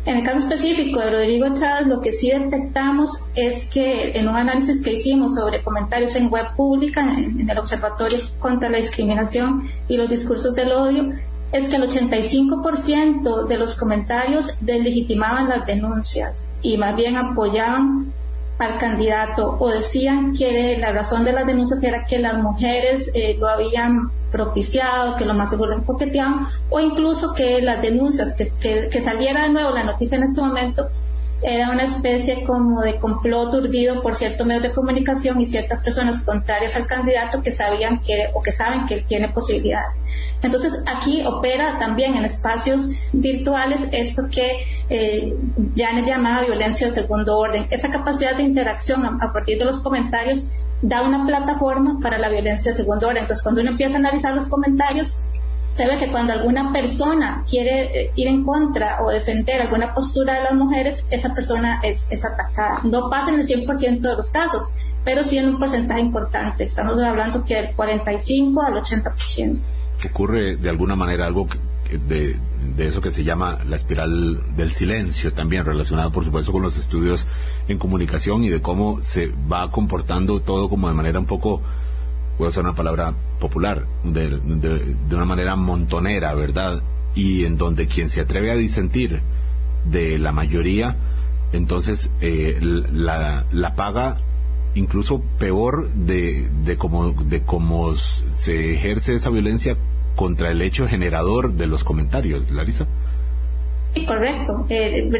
[0.07, 4.37] En el caso específico de Rodrigo Chávez, lo que sí detectamos es que en un
[4.37, 9.97] análisis que hicimos sobre comentarios en web pública, en, el Observatorio contra la Discriminación y
[9.97, 11.13] los Discursos del Odio,
[11.53, 18.13] es que el 85% de los comentarios deslegitimaban las denuncias y más bien apoyaban
[18.59, 23.37] al candidato o decían que la razón de las denuncias era que las mujeres eh,
[23.39, 29.03] lo habían propiciado, que lo más seguro lo coqueteaban o incluso que las denuncias, que,
[29.03, 30.89] saliera de nuevo la noticia en este momento
[31.43, 36.23] era una especie como de complot urdido por ciertos medios de comunicación y ciertas personas
[36.23, 40.01] contrarias al candidato que sabían que o que saben que tiene posibilidades.
[40.43, 45.37] Entonces aquí opera también en espacios virtuales esto que eh,
[45.75, 46.07] ya es
[46.47, 47.67] violencia de segundo orden.
[47.71, 50.45] Esa capacidad de interacción a, partir de los comentarios
[50.81, 53.23] da una plataforma para la violencia de segundo orden.
[53.23, 55.19] Entonces cuando uno empieza a analizar los comentarios
[55.77, 60.33] se ve que cuando alguna persona quiere eh, ir en contra o defender alguna postura
[60.33, 62.81] de las mujeres, esa persona es, atacada.
[62.85, 64.73] No pasa en el 100% de los casos,
[65.05, 66.65] pero sí en un porcentaje importante.
[66.65, 69.61] Estamos hablando que del 45 al 80%.
[70.11, 71.47] Ocurre de alguna manera algo
[72.09, 72.37] de,
[72.75, 76.79] de, eso que se llama la espiral del silencio, también relacionado por supuesto con los
[76.79, 77.27] estudios
[77.69, 81.61] en comunicación y de cómo se va comportando todo como de manera un poco
[82.39, 84.41] voy a usar una palabra popular, de,
[85.11, 86.83] una manera montonera, ¿verdad?
[87.15, 89.21] Y en donde quien se atreve a disentir
[89.85, 90.97] de la mayoría,
[91.53, 94.19] entonces eh, la, la paga
[94.75, 99.77] incluso peor de, de cómo de cómo se ejerce esa violencia
[100.17, 102.87] contra el hecho generador de los comentarios, Larisa.
[104.05, 104.67] Correcto.
[104.69, 105.11] Eh,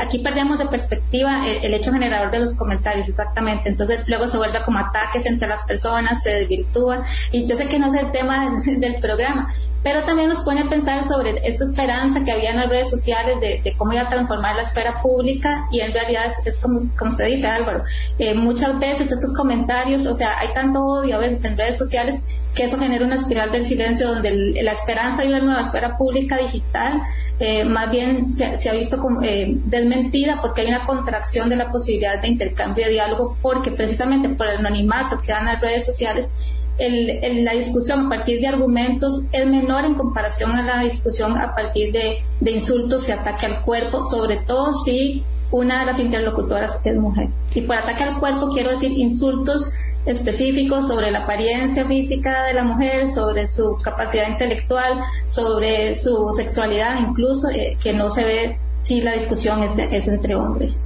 [0.00, 3.68] aquí perdemos de perspectiva el, hecho generador de los comentarios, exactamente.
[3.68, 7.02] Entonces luego se vuelve como ataques entre las personas, se desvirtúa.
[7.30, 10.68] Y yo sé que no es el tema del, programa, pero también nos pone a
[10.68, 14.54] pensar sobre esta esperanza que había en las redes sociales de, cómo iba a transformar
[14.54, 17.84] la esfera pública y en realidad es, como, como usted dice Álvaro,
[18.18, 22.22] eh, muchas veces estos comentarios, o sea, hay tanto odio a veces en redes sociales
[22.54, 26.36] que eso genera una espiral del silencio donde la esperanza de una nueva esfera pública
[26.36, 27.02] digital
[27.38, 31.72] eh, más bien se, ha visto como, eh, desmentida porque hay una contracción de la
[31.72, 36.32] posibilidad de intercambio de diálogo porque precisamente por el anonimato que dan las redes sociales
[36.78, 41.54] el, la discusión a partir de argumentos es menor en comparación a la discusión a
[41.54, 46.80] partir de, de insultos y ataque al cuerpo, sobre todo si una de las interlocutoras
[46.84, 47.28] es mujer.
[47.54, 49.70] Y por ataque al cuerpo quiero decir insultos
[50.06, 56.98] específicos sobre la apariencia física de la mujer, sobre su capacidad intelectual, sobre su sexualidad,
[56.98, 60.80] incluso eh, que no se ve si la discusión es, es entre hombres.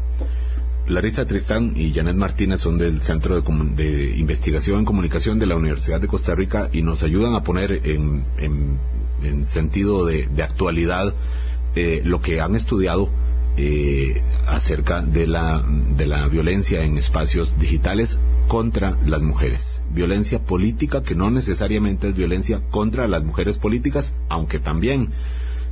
[0.89, 6.01] Larissa Tristán y Janet Martínez son del Centro de, Investigación en Comunicación de la Universidad
[6.01, 11.13] de Costa Rica y nos ayudan a poner en, en, sentido de, actualidad
[11.75, 13.11] eh, lo que han estudiado
[13.57, 15.65] eh, acerca de la,
[15.97, 19.81] de la violencia en espacios digitales contra las mujeres.
[19.93, 25.11] Violencia política que no necesariamente es violencia contra las mujeres políticas, aunque también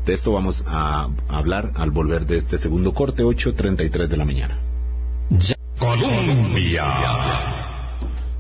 [0.06, 4.58] de esto vamos a hablar al volver de este segundo corte, 8.33 de la mañana.
[5.78, 6.84] Colombia.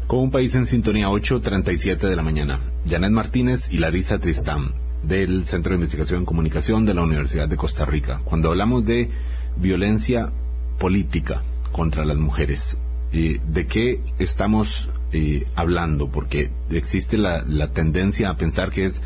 [0.06, 2.60] Con un país en sintonía 8.37 de la mañana.
[2.88, 7.56] Janet Martínez y Larisa Tristán del Centro de Investigación en Comunicación de la Universidad de
[7.56, 8.20] Costa Rica.
[8.24, 9.10] Cuando hablamos de
[9.56, 10.30] violencia
[10.78, 11.42] política
[11.72, 12.78] contra las mujeres,
[13.12, 16.08] eh, ¿de qué estamos eh, hablando?
[16.08, 19.02] Porque existe la, tendencia a pensar que es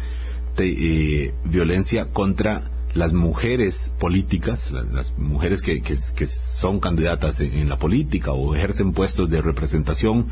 [0.58, 5.82] eh, violencia contra las mujeres políticas, las, mujeres que,
[6.26, 10.28] son candidatas en, la política o ejercen puestos de representación,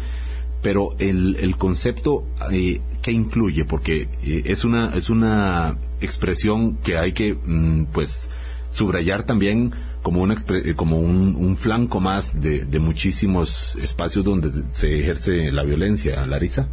[0.62, 6.98] pero el, el concepto eh, que incluye, porque eh, es una es una expresión que
[6.98, 8.28] hay que mm, pues
[8.70, 14.50] subrayar también como una eh, como un, un flanco más de, de, muchísimos espacios donde
[14.72, 16.68] se ejerce la violencia, Larisa.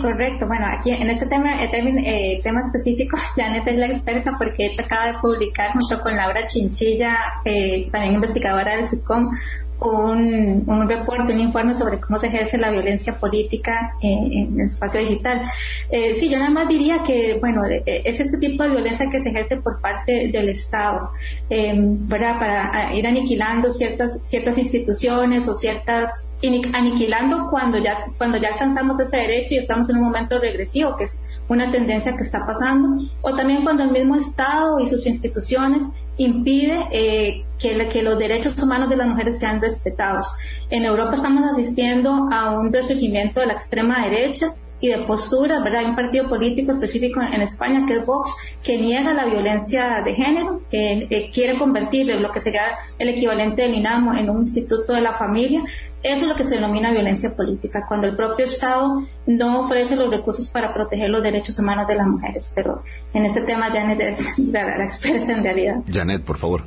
[0.00, 4.66] Correcto, bueno, aquí en este tema, eh, eh, tema específico, Janet es la experta porque
[4.66, 9.30] ella acaba de publicar junto con Laura Chinchilla, eh, también investigadora del SICOM,
[9.78, 15.00] un, un reporte, un informe sobre cómo se ejerce la violencia política en, el espacio
[15.00, 15.42] digital.
[15.90, 19.28] Eh, sí, yo nada más diría que, bueno, es este tipo de violencia que se
[19.28, 21.10] ejerce por parte del Estado,
[21.50, 22.38] ¿verdad?
[22.38, 26.25] Para ir aniquilando ciertas, ciertas instituciones o ciertas
[26.72, 31.04] aniquilando cuando ya, cuando ya alcanzamos ese derecho y estamos en un momento regresivo, que
[31.04, 35.82] es una tendencia que está pasando, o también cuando el mismo Estado y sus instituciones
[36.18, 40.34] impide eh, que, que, los derechos humanos de las mujeres sean respetados.
[40.70, 45.80] En Europa estamos asistiendo a un resurgimiento de la extrema derecha y de postura, ¿verdad?
[45.80, 50.14] Hay un partido político específico en España que es Vox, que niega la violencia de
[50.14, 55.00] género, que quiere convertir lo que sería el equivalente del INAMO en un instituto de
[55.00, 55.64] la familia,
[56.02, 60.10] eso es lo que se denomina violencia política, cuando el propio Estado no ofrece los
[60.10, 62.52] recursos para proteger los derechos humanos de las mujeres.
[62.54, 62.82] Pero
[63.12, 65.76] en este tema Janet es la, experta en realidad.
[65.90, 66.64] Janet, por favor.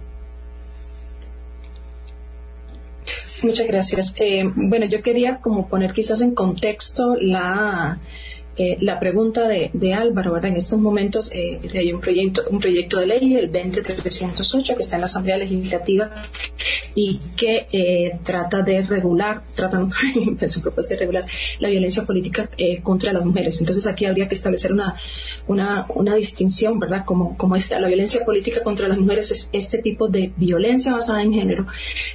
[3.41, 4.13] Muchas gracias.
[4.17, 7.99] Eh, bueno, yo quería como poner quizás en contexto la
[8.57, 10.51] eh, la pregunta de, Álvaro, ¿verdad?
[10.51, 14.97] En estos momentos eh, hay un proyecto, un proyecto de ley, el 20308, que está
[14.97, 16.11] en la Asamblea Legislativa
[16.93, 19.79] y que eh, trata de regular, trata
[20.15, 21.25] en su propuesta de regular
[21.59, 22.49] la violencia política
[22.83, 23.59] contra las mujeres.
[23.61, 24.95] Entonces aquí habría que establecer una,
[25.47, 27.05] una, una distinción, ¿verdad?
[27.05, 31.21] Como, como esta, la violencia política contra las mujeres es este tipo de violencia basada
[31.21, 31.67] en género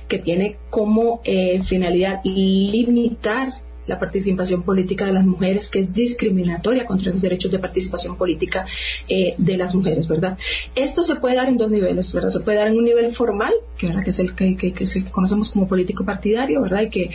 [0.09, 1.23] que tiene como
[1.65, 7.59] finalidad limitar la participación política de las mujeres, que es discriminatoria contra los derechos de
[7.59, 8.67] participación política
[9.09, 10.39] eh, de las mujeres, ¿verdad?
[10.75, 12.31] Esto se puede dar en dos niveles, ¿verdad?
[12.31, 14.75] Se puede dar en un nivel formal, que ahora que es el que, que,
[15.11, 16.83] conocemos como político partidario, ¿verdad?
[16.83, 17.11] Y que,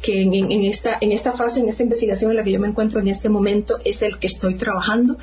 [0.00, 3.00] que en, esta, en esta fase, en esta investigación en la que yo me encuentro
[3.00, 5.18] en este momento, es el que estoy trabajando,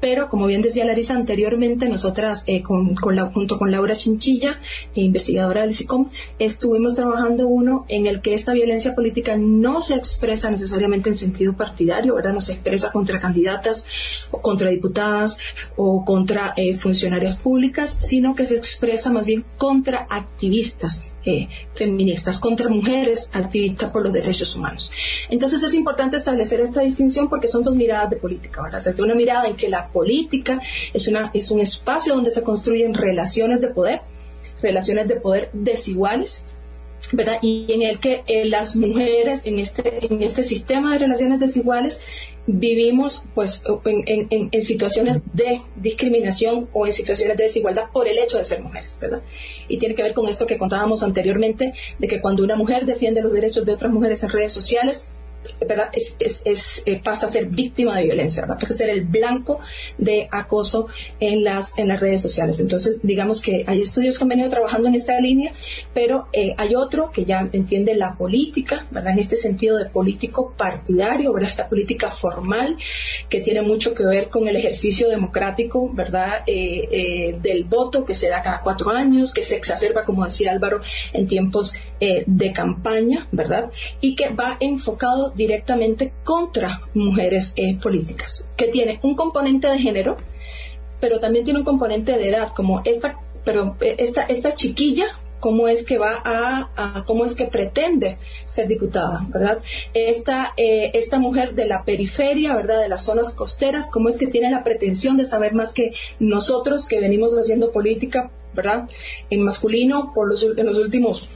[0.00, 4.60] pero como bien decía Larisa anteriormente, nosotras eh, junto con Laura Chinchilla,
[4.94, 6.08] investigadora del SICOM,
[6.38, 11.56] estuvimos trabajando uno en el que esta violencia política no se expresa necesariamente en sentido
[11.56, 12.32] partidario, ¿verdad?
[12.32, 13.86] No se expresa contra candidatas
[14.30, 15.38] o contra diputadas
[15.76, 22.38] o contra eh, funcionarias públicas, sino que se expresa más bien contra activistas eh, feministas,
[22.38, 24.90] contra mujeres activistas por los derechos humanos.
[25.28, 28.82] Entonces es importante establecer esta distinción porque son dos miradas de política, ¿verdad?
[28.82, 30.60] Desde una mirada en que la política
[30.92, 34.02] es, una, es un espacio donde se construyen relaciones de poder,
[34.62, 36.44] relaciones de poder desiguales,
[37.12, 37.38] ¿verdad?
[37.42, 42.02] Y en el que eh, las mujeres en este, en este sistema de relaciones desiguales
[42.46, 48.38] vivimos pues en, en, situaciones de discriminación o en situaciones de desigualdad por el hecho
[48.38, 49.22] de ser mujeres, ¿verdad?
[49.68, 53.22] Y tiene que ver con esto que contábamos anteriormente, de que cuando una mujer defiende
[53.22, 55.08] los derechos de otras mujeres en redes sociales,
[55.60, 55.90] ¿verdad?
[55.92, 59.60] Es, eh, pasa a ser víctima de violencia, pasa a ser el blanco
[59.96, 60.88] de acoso
[61.20, 62.60] en las, en las redes sociales.
[62.60, 65.52] Entonces, digamos que hay estudios que han venido trabajando en esta línea,
[65.94, 69.12] pero eh, hay otro que ya entiende la política, ¿verdad?
[69.12, 71.48] en este sentido de político partidario, ¿verdad?
[71.48, 72.76] esta política formal
[73.28, 76.42] que tiene mucho que ver con el ejercicio democrático ¿verdad?
[76.46, 80.80] Eh, del voto que se da cada cuatro años, que se exacerba, como decía Álvaro,
[81.12, 83.70] en tiempos de campaña, ¿verdad?
[84.00, 90.16] y que va enfocado directamente contra mujeres eh, políticas, que tiene un componente de género,
[91.00, 95.06] pero también tiene un componente de edad, como esta, pero eh, esta, esta chiquilla
[95.40, 99.58] cómo es que va a, cómo es que pretende ser diputada, ¿verdad?
[99.94, 102.80] Esta, eh, esta mujer de la periferia, ¿verdad?
[102.80, 106.86] De las zonas costeras, cómo es que tiene la pretensión de saber más que nosotros
[106.86, 108.88] que venimos haciendo política, ¿verdad?
[109.30, 111.28] En masculino por los, en los últimos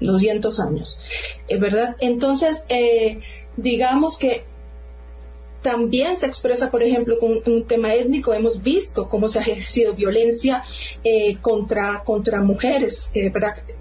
[0.00, 0.98] 200 años,
[1.60, 1.96] ¿verdad?
[2.00, 3.20] Entonces, eh,
[3.62, 4.44] digamos que
[5.62, 8.34] también se expresa, por ejemplo, con un tema étnico.
[8.34, 10.64] Hemos visto cómo se ha ejercido violencia
[11.04, 13.32] eh, contra, contra mujeres eh,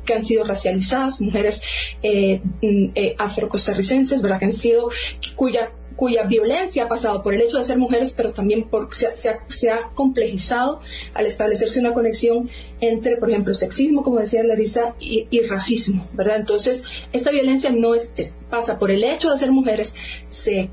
[0.05, 1.63] que han sido racializadas, mujeres
[2.03, 4.89] eh, mm, eh afrocostarricenses, que han sido,
[5.35, 9.69] cuya cuya violencia ha pasado por el hecho de ser mujeres, pero también porque se,
[9.69, 10.81] ha, complejizado
[11.13, 16.37] al establecerse una conexión entre, por ejemplo, sexismo, como decía Larisa, y, racismo, ¿verdad?
[16.37, 18.13] Entonces, esta violencia no es,
[18.49, 19.95] pasa por el hecho de ser mujeres,
[20.27, 20.69] se,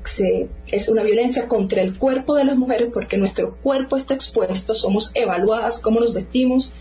[0.67, 5.11] es una violencia contra el cuerpo de las mujeres porque nuestro cuerpo está expuesto, somos
[5.13, 6.73] evaluadas, cómo nos vestimos,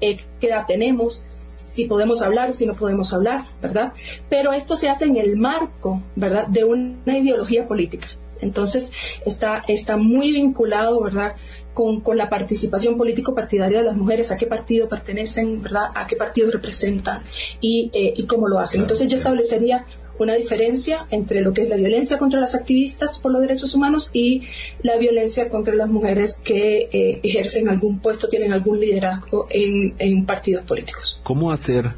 [0.00, 3.92] eh, qué edad tenemos, si podemos hablar, si no podemos hablar, ¿verdad?
[4.28, 8.08] Pero esto se hace en el marco, ¿verdad?, de una ideología política.
[8.40, 8.92] Entonces,
[9.24, 11.34] está, está muy vinculado, ¿verdad?,
[11.74, 16.50] con, la participación político-partidaria de las mujeres, a qué partido pertenecen, ¿verdad?, a qué partido
[16.50, 17.22] representan
[17.60, 18.82] y, eh, y cómo lo hacen.
[18.82, 19.86] Entonces, yo establecería
[20.18, 24.10] una diferencia entre lo que es la violencia contra las activistas por los derechos humanos
[24.12, 24.42] y
[24.82, 30.64] la violencia contra las mujeres que eh, ejercen algún puesto, tienen algún liderazgo en, partidos
[30.64, 31.20] políticos.
[31.22, 31.92] ¿Cómo hacer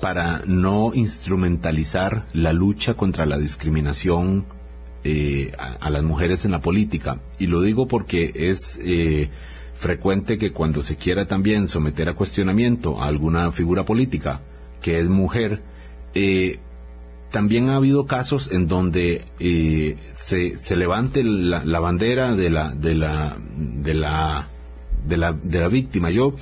[0.00, 4.46] para no instrumentalizar la lucha contra la discriminación
[5.04, 7.20] eh, a, las mujeres en la política?
[7.38, 8.78] Y lo digo porque es...
[8.82, 9.30] Eh,
[9.74, 14.40] frecuente que cuando se quiera también someter a cuestionamiento a alguna figura política
[14.80, 15.62] que es mujer,
[16.14, 16.58] eh,
[17.32, 23.36] también ha habido casos en donde eh, se, levante la, bandera de la de la
[23.56, 24.48] de la
[25.04, 26.10] de la, de la víctima.
[26.10, 26.34] Yo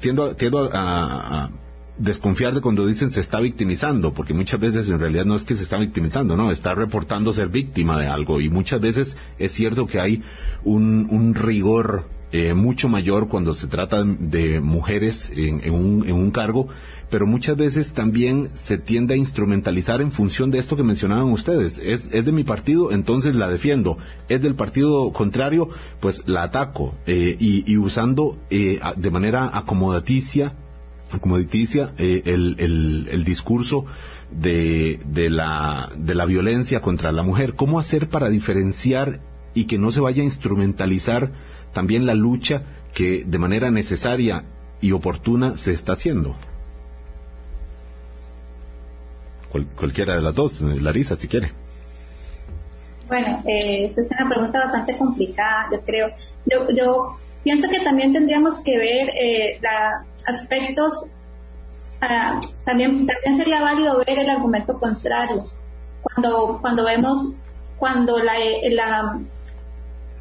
[0.00, 1.50] tiendo, tiendo a,
[1.98, 5.54] desconfiar de cuando dicen se está victimizando, porque muchas veces en realidad no es que
[5.54, 9.86] se está victimizando, no, está reportando ser víctima de algo y muchas veces es cierto
[9.86, 10.22] que hay
[10.64, 16.66] un rigor eh, mucho mayor cuando se trata de mujeres en, un, en, un, cargo,
[17.08, 21.78] pero muchas veces también se tiende a instrumentalizar en función de esto que mencionaban ustedes.
[21.78, 23.98] Es, de mi partido, entonces la defiendo.
[24.28, 25.68] Es del partido contrario,
[26.00, 26.96] pues la ataco.
[27.06, 30.56] Eh, y, usando eh, de manera acomodaticia,
[31.12, 33.86] acomodaticia el, el, el, discurso
[34.32, 37.54] de, de, la, de la violencia contra la mujer.
[37.54, 39.20] ¿Cómo hacer para diferenciar
[39.54, 41.30] y que no se vaya a instrumentalizar
[41.74, 42.62] también la lucha
[42.94, 44.44] que de manera necesaria
[44.80, 46.34] y oportuna se está haciendo.
[49.76, 51.52] cualquiera de las dos, Larisa, si quiere.
[53.06, 56.08] Bueno, eh, es una pregunta bastante complicada, yo creo.
[56.44, 59.60] Yo, yo pienso que también tendríamos que ver eh,
[60.26, 61.12] aspectos,
[62.00, 65.42] ah, también, también sería válido ver el argumento contrario.
[66.02, 67.36] Cuando, cuando vemos,
[67.78, 68.34] cuando la,
[68.70, 69.20] la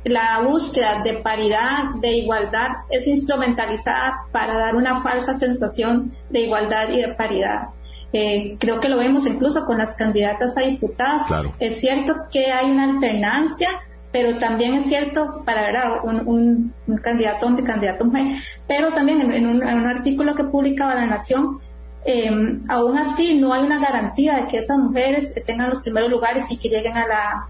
[0.04, 6.90] la búsqueda de paridad, de igualdad, es instrumentalizada para dar una falsa sensación de igualdad
[6.90, 7.70] y de paridad.
[8.12, 11.24] Eh, creo que lo vemos incluso con las candidatas a diputadas.
[11.60, 13.70] Es cierto que hay una alternancia,
[14.12, 18.28] pero también es cierto para ver un, un, candidato hombre, candidato mujer,
[18.68, 21.60] pero también en, un, artículo que publicaba La Nación,
[22.06, 26.52] em, aún así no hay una garantía de que esas mujeres tengan los primeros lugares
[26.52, 27.48] y que lleguen a la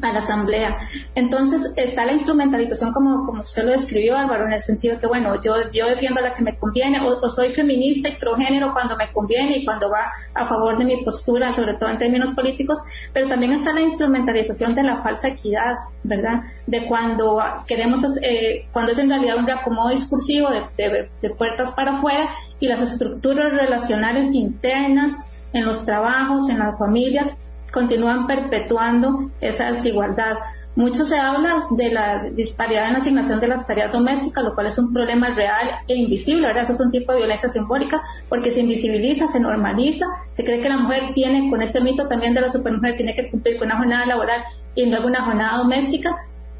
[0.00, 0.78] a la asamblea.
[1.14, 5.40] Entonces está la instrumentalización como, como usted lo describió, Álvaro, en el sentido que, bueno,
[5.40, 9.58] yo, yo defiendo la que me conviene, o, soy feminista y progénero cuando me conviene
[9.58, 12.78] y cuando va a favor de mi postura, sobre todo en términos políticos,
[13.12, 16.42] pero también está la instrumentalización de la falsa equidad, ¿verdad?
[16.66, 21.92] De cuando queremos, eh, cuando es en realidad un reacomodo discursivo de, de puertas para
[21.92, 22.30] afuera
[22.60, 27.36] y las estructuras relacionales internas en los trabajos, en las familias,
[27.72, 30.38] continúan perpetuando esa desigualdad.
[30.74, 34.68] Mucho se habla de la disparidad en la asignación de las tareas domésticas, lo cual
[34.68, 36.62] es un problema real e invisible, ¿verdad?
[36.62, 40.70] Eso es un tipo de violencia simbólica porque se invisibiliza, se normaliza, se cree que
[40.70, 43.76] la mujer tiene, con este mito también de la supermujer, tiene que cumplir con una
[43.76, 44.44] jornada laboral
[44.74, 46.16] y luego una jornada doméstica,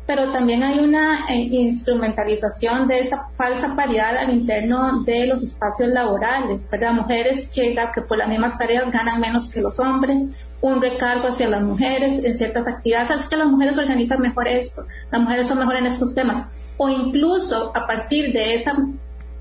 [0.06, 5.88] pero también hay una eh, instrumentalización de esa falsa paridad al interno de los espacios
[5.88, 6.92] laborales, ¿verdad?
[6.92, 10.26] Mujeres que, que por las mismas tareas ganan menos que los hombres,
[10.62, 13.08] un recargo hacia las mujeres en ciertas actividades.
[13.08, 16.46] Sabes que las mujeres organizan mejor esto, las mujeres son mejor en estos temas.
[16.78, 18.76] O incluso a partir de esa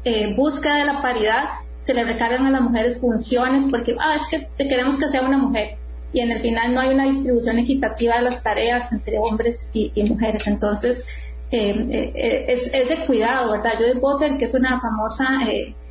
[0.03, 1.45] eh, búsqueda de la paridad,
[1.79, 5.21] se le recargan a las mujeres funciones porque, ah, es que te queremos que sea
[5.21, 5.77] una mujer.
[6.11, 9.91] Y en el final no hay una distribución equitativa de las tareas entre hombres y,
[10.03, 10.47] mujeres.
[10.47, 11.05] Entonces,
[11.51, 13.73] eh, es, de cuidado, ¿verdad?
[13.77, 15.39] Judith Butler, que es una famosa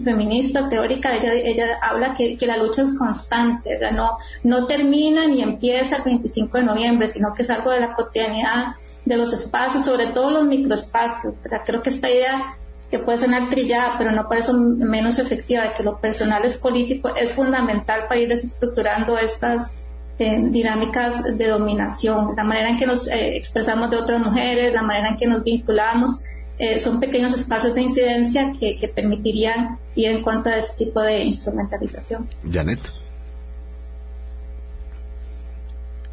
[0.02, 3.92] feminista teórica, ella, habla que, la lucha es constante, ¿verdad?
[3.92, 7.92] No, no termina ni empieza el 25 de noviembre, sino que es algo de la
[7.92, 11.62] cotidianidad de los espacios, sobre todo los microespacios, ¿verdad?
[11.66, 12.56] Creo que esta idea
[12.90, 16.56] que puede sonar trillada, pero no por eso menos efectiva, de que lo personal es
[16.56, 19.72] político, es fundamental para ir desestructurando estas
[20.21, 24.83] eh, dinámicas de dominación, la manera en que nos eh, expresamos de otras mujeres, la
[24.83, 26.21] manera en que nos vinculamos,
[26.59, 31.25] eh, son pequeños espacios de incidencia que, permitirían ir en contra de este tipo de
[31.25, 32.29] instrumentalización.
[32.53, 32.81] Janet.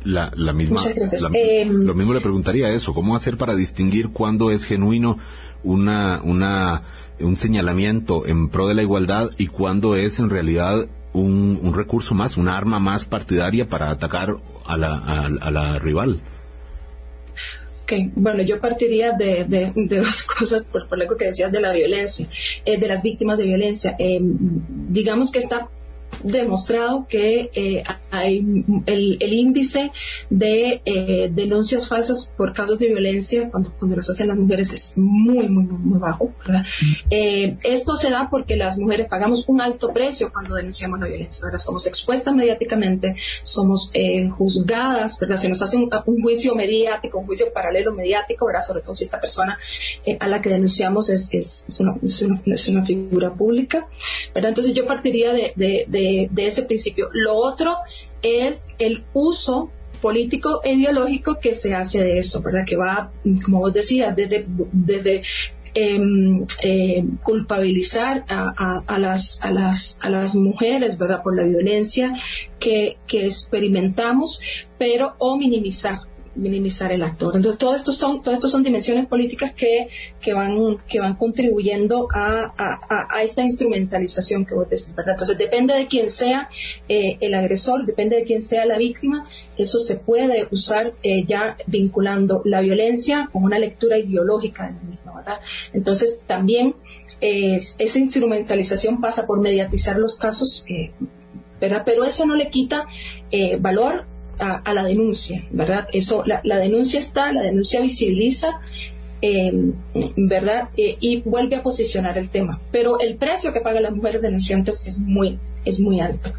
[0.05, 0.81] La, la misma,
[1.65, 5.17] lo mismo le preguntaría eso, ¿cómo hacer para distinguir cuándo es genuino
[5.65, 6.83] una, una,
[7.19, 12.37] un señalamiento en pro de la igualdad y cuándo es en realidad un, recurso más,
[12.37, 16.21] un arma más partidaria para atacar a la, rival.
[17.83, 18.11] Okay.
[18.15, 22.27] Bueno, yo partiría de, dos cosas, por, lo que decías de la violencia,
[22.65, 23.95] eh, de las víctimas de violencia.
[23.97, 25.69] Eh, digamos que está
[26.23, 28.37] demostrado que eh, hay
[28.85, 29.91] el, índice
[30.29, 34.93] de eh, denuncias falsas por casos de violencia cuando, cuando las hacen las mujeres es
[34.95, 36.33] muy, muy, muy bajo.
[37.09, 41.45] Eh, esto se da porque las mujeres pagamos un alto precio cuando denunciamos la violencia.
[41.45, 41.59] ¿verdad?
[41.59, 43.91] Somos expuestas mediáticamente, somos
[44.37, 45.37] juzgadas, ¿verdad?
[45.37, 45.89] se nos hace un,
[46.21, 48.61] juicio mediático, un juicio paralelo mediático, ¿verdad?
[48.61, 49.57] sobre todo si esta persona
[50.19, 53.87] a la que denunciamos es, es, es, una, es, una, figura pública.
[54.33, 54.49] ¿verdad?
[54.49, 55.85] Entonces yo partiría de de,
[56.37, 57.09] ese principio.
[57.13, 57.77] Lo otro
[58.21, 59.71] es el uso
[60.01, 62.65] político e ideológico que se hace de eso, ¿verdad?
[62.67, 63.11] Que va,
[63.43, 65.23] como vos decías, desde, desde
[65.73, 71.21] eh, culpabilizar a, las, a, las, a las mujeres, ¿verdad?
[71.23, 72.13] Por la violencia
[72.59, 74.41] que, que experimentamos,
[74.77, 75.99] pero o minimizar
[76.37, 77.35] minimizar el actor.
[77.35, 79.89] Entonces, todo esto son, todo esto son dimensiones políticas que,
[80.21, 85.13] que van, que van contribuyendo a, a, esta instrumentalización que vos decís, ¿verdad?
[85.13, 86.49] Entonces, depende de quién sea
[86.87, 89.25] eh, el agresor, depende de quién sea la víctima,
[89.57, 94.81] eso se puede usar eh, ya vinculando la violencia con una lectura ideológica de la
[94.81, 95.39] misma, ¿verdad?
[95.73, 96.75] Entonces, también
[97.21, 100.65] eh, esa instrumentalización pasa por mediatizar los casos,
[101.59, 101.83] ¿verdad?
[101.85, 102.87] Pero eso no le quita
[103.59, 104.05] valor
[104.39, 105.87] a, la denuncia, ¿verdad?
[105.93, 108.59] Eso, la, denuncia está, la denuncia visibiliza,
[109.21, 109.51] eh,
[110.15, 110.69] ¿verdad?
[110.77, 112.61] Eh, y vuelve a posicionar el tema.
[112.71, 116.33] Pero el precio que pagan las mujeres denunciantes es muy, es muy alto.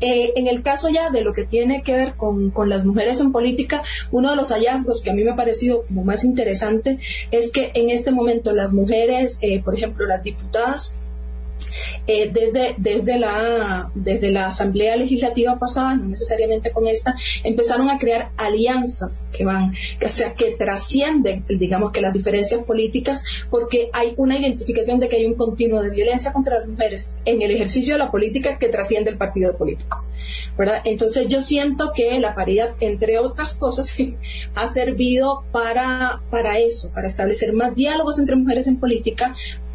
[0.00, 3.20] Eh, en el caso ya de lo que tiene que ver con, con, las mujeres
[3.20, 3.82] en política,
[4.12, 6.98] uno de los hallazgos que a mí me ha parecido como más interesante
[7.32, 10.99] es que en este momento las mujeres, por ejemplo, las diputadas,
[12.06, 17.98] eh, desde, desde, la, desde la Asamblea Legislativa pasada, no necesariamente con esta, empezaron a
[17.98, 24.14] crear alianzas que van, o sea, que trascienden, digamos que las diferencias políticas, porque hay
[24.16, 27.94] una identificación de que hay un continuo de violencia contra las mujeres en el ejercicio
[27.94, 30.04] de la política que trasciende el partido político.
[30.56, 30.82] ¿verdad?
[30.84, 33.96] Entonces yo siento que la paridad, entre otras cosas,
[34.54, 39.34] ha servido para, para eso, para establecer más diálogos entre mujeres en política,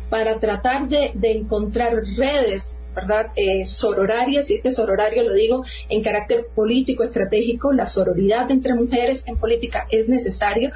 [0.09, 3.31] para tratar de, encontrar redes ¿verdad?
[3.35, 9.27] Eh, sororarias, y este sororario lo digo en carácter político, estratégico, la sororidad entre mujeres
[9.27, 10.71] en política es necesario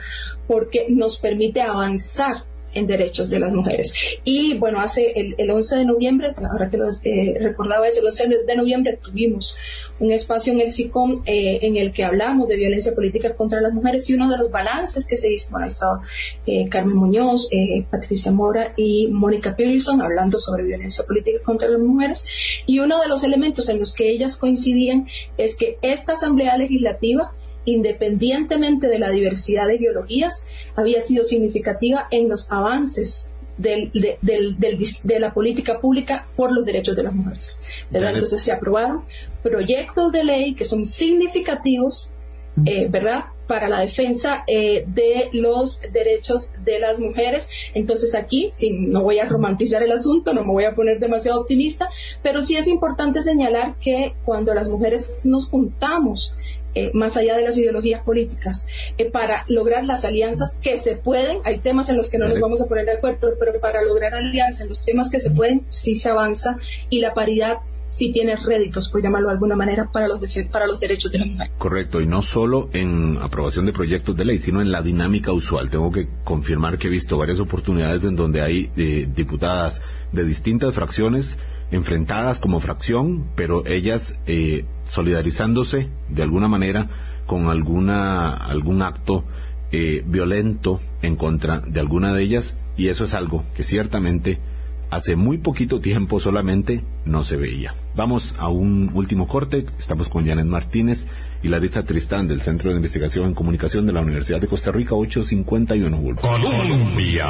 [0.48, 2.44] porque nos permite avanzar
[2.74, 3.94] en derechos de las mujeres.
[4.24, 8.08] Y bueno, hace el, el 11 de noviembre, ahora que lo eh, recordaba eso, el
[8.08, 9.56] 11 de noviembre tuvimos
[10.00, 13.74] un espacio en el SICOM eh, en el que hablamos de violencia política contra las
[13.74, 16.02] mujeres y uno de los balances que se hizo, bueno, estaba
[16.46, 17.50] eh, Carmen Muñoz,
[17.90, 22.26] Patricia Mora y Mónica Pearson hablando sobre violencia política contra las mujeres
[22.66, 25.08] y uno de los elementos en los que ellas coincidían
[25.38, 27.34] es que esta Asamblea Legislativa
[27.66, 30.45] independientemente de la diversidad de ideologías,
[30.76, 37.14] había sido significativa en los avances de, la política pública por los derechos de las
[37.14, 37.66] mujeres.
[37.91, 39.03] Entonces se aprobaron
[39.43, 42.14] proyectos de ley que son significativos,
[42.66, 43.26] eh, ¿verdad?
[43.49, 47.49] para la defensa eh, de los derechos de las mujeres.
[47.74, 51.41] Entonces aquí, sí, no voy a romantizar el asunto, no me voy a poner demasiado
[51.41, 51.89] optimista,
[52.22, 56.36] pero sí es importante señalar que cuando las mujeres nos juntamos
[56.76, 58.68] eh, más allá de las ideologías políticas,
[58.98, 62.40] eh, para lograr las alianzas que se pueden, hay temas en los que no nos
[62.40, 65.66] vamos a poner de acuerdo, pero para lograr alianzas en los temas que se pueden,
[65.70, 66.58] sí se avanza
[66.90, 67.58] y la paridad
[67.90, 70.20] sí tiene réditos, por llamarlo de alguna manera, para los,
[70.52, 71.50] para los derechos de la mujer.
[71.58, 75.70] Correcto, y no solo en aprobación de proyectos de ley, sino en la dinámica usual.
[75.70, 80.74] Tengo que confirmar que he visto varias oportunidades en donde hay eh, diputadas de distintas
[80.74, 81.38] fracciones
[81.72, 86.90] enfrentadas como fracción, pero ellas eh, solidarizándose de alguna manera
[87.26, 89.24] con alguna algún acto
[89.72, 94.40] eh, violento en contra de alguna de ellas y eso es algo que ciertamente
[94.90, 97.76] hace muy poquito tiempo solamente no se veía.
[97.96, 99.66] Vamos a un último corte.
[99.78, 101.06] Estamos con Janet Martínez
[101.44, 104.96] y Larissa Tristán del Centro de Investigación en Comunicación de la Universidad de Costa Rica
[104.96, 107.28] 851 Colombia.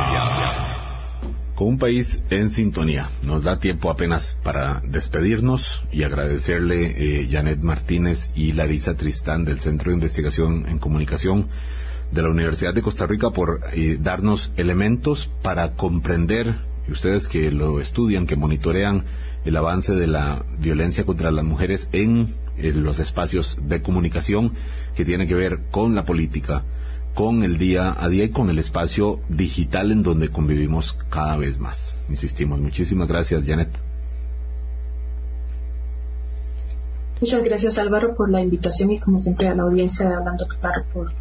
[1.60, 3.10] Con un país en sintonía.
[3.28, 9.60] Nos da tiempo apenas para despedirnos y agradecerle eh, Janet Martínez y Larissa Tristán del
[9.60, 11.50] Centro de Investigación en Comunicación
[12.14, 16.56] de la Universidad de Costa Rica por eh, darnos elementos para comprender,
[16.88, 19.04] y ustedes que lo estudian, que monitorean
[19.44, 24.54] el avance de la violencia contra las mujeres en, los espacios de comunicación
[24.96, 26.64] que tiene que ver con la política,
[27.20, 31.60] con el día a día y con el espacio digital en donde convivimos cada vez
[31.60, 31.94] más.
[32.08, 32.62] Insistimos.
[32.62, 33.68] Muchísimas gracias, Janet.
[37.20, 40.86] Muchas gracias Álvaro por la invitación y como siempre a la audiencia de Hablando Claro
[40.94, 41.12] por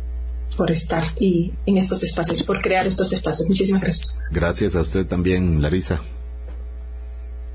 [0.57, 3.49] por estar y en estos espacios, por crear estos espacios.
[3.49, 4.23] Muchísimas gracias.
[4.31, 5.99] Gracias a usted también, Larisa.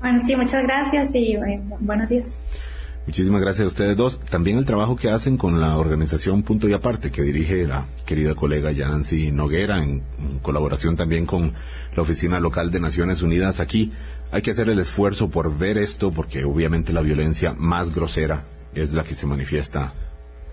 [0.00, 2.36] Bueno, sí, muchas gracias y eh, buenos días.
[3.06, 4.18] Muchísimas gracias a ustedes dos.
[4.18, 8.34] También el trabajo que hacen con la organización Punto y Aparte, que dirige la querida
[8.34, 10.02] colega Yancy Noguera, en,
[10.40, 11.52] colaboración también con
[11.94, 13.92] la Oficina Local de Naciones Unidas aquí.
[14.32, 18.44] Hay que hacer el esfuerzo por ver esto, porque obviamente la violencia más grosera
[18.74, 19.92] es la que se manifiesta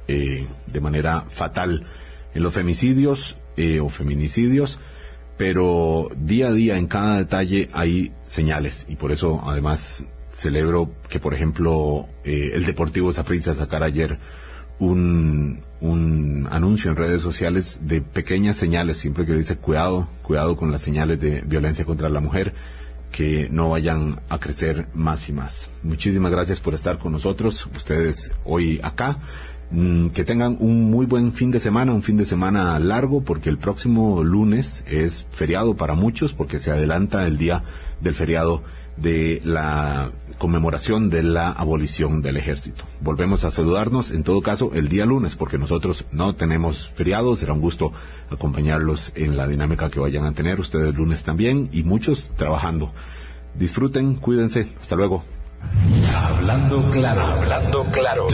[0.09, 1.85] eh, de manera fatal
[2.33, 4.77] en los femicidios eh, o feminicidios,
[5.37, 11.19] pero día a día en cada detalle hay señales y por eso además celebro que
[11.19, 14.17] por ejemplo eh, el Deportivo Saprissa sacara ayer
[14.79, 20.71] un, un anuncio en redes sociales de pequeñas señales, siempre que dice cuidado, cuidado con
[20.71, 22.53] las señales de violencia contra la mujer,
[23.11, 25.69] que no vayan a crecer más y más.
[25.83, 29.19] Muchísimas gracias por estar con nosotros, ustedes hoy acá.
[29.73, 33.49] Mm, que tengan un muy buen fin de semana, un fin de semana largo, porque
[33.49, 37.63] el próximo lunes es feriado para muchos, porque se adelanta el día
[38.01, 38.63] del feriado
[39.01, 42.83] de la conmemoración de la abolición del ejército.
[42.99, 47.53] Volvemos a saludarnos, en todo caso, el día lunes, porque nosotros no tenemos feriado, será
[47.53, 47.93] un gusto
[48.29, 52.91] acompañarlos en la dinámica que vayan a tener, ustedes lunes también, y muchos trabajando.
[53.55, 55.23] Disfruten, cuídense, hasta luego.
[56.15, 58.27] Hablando claro, hablando claro.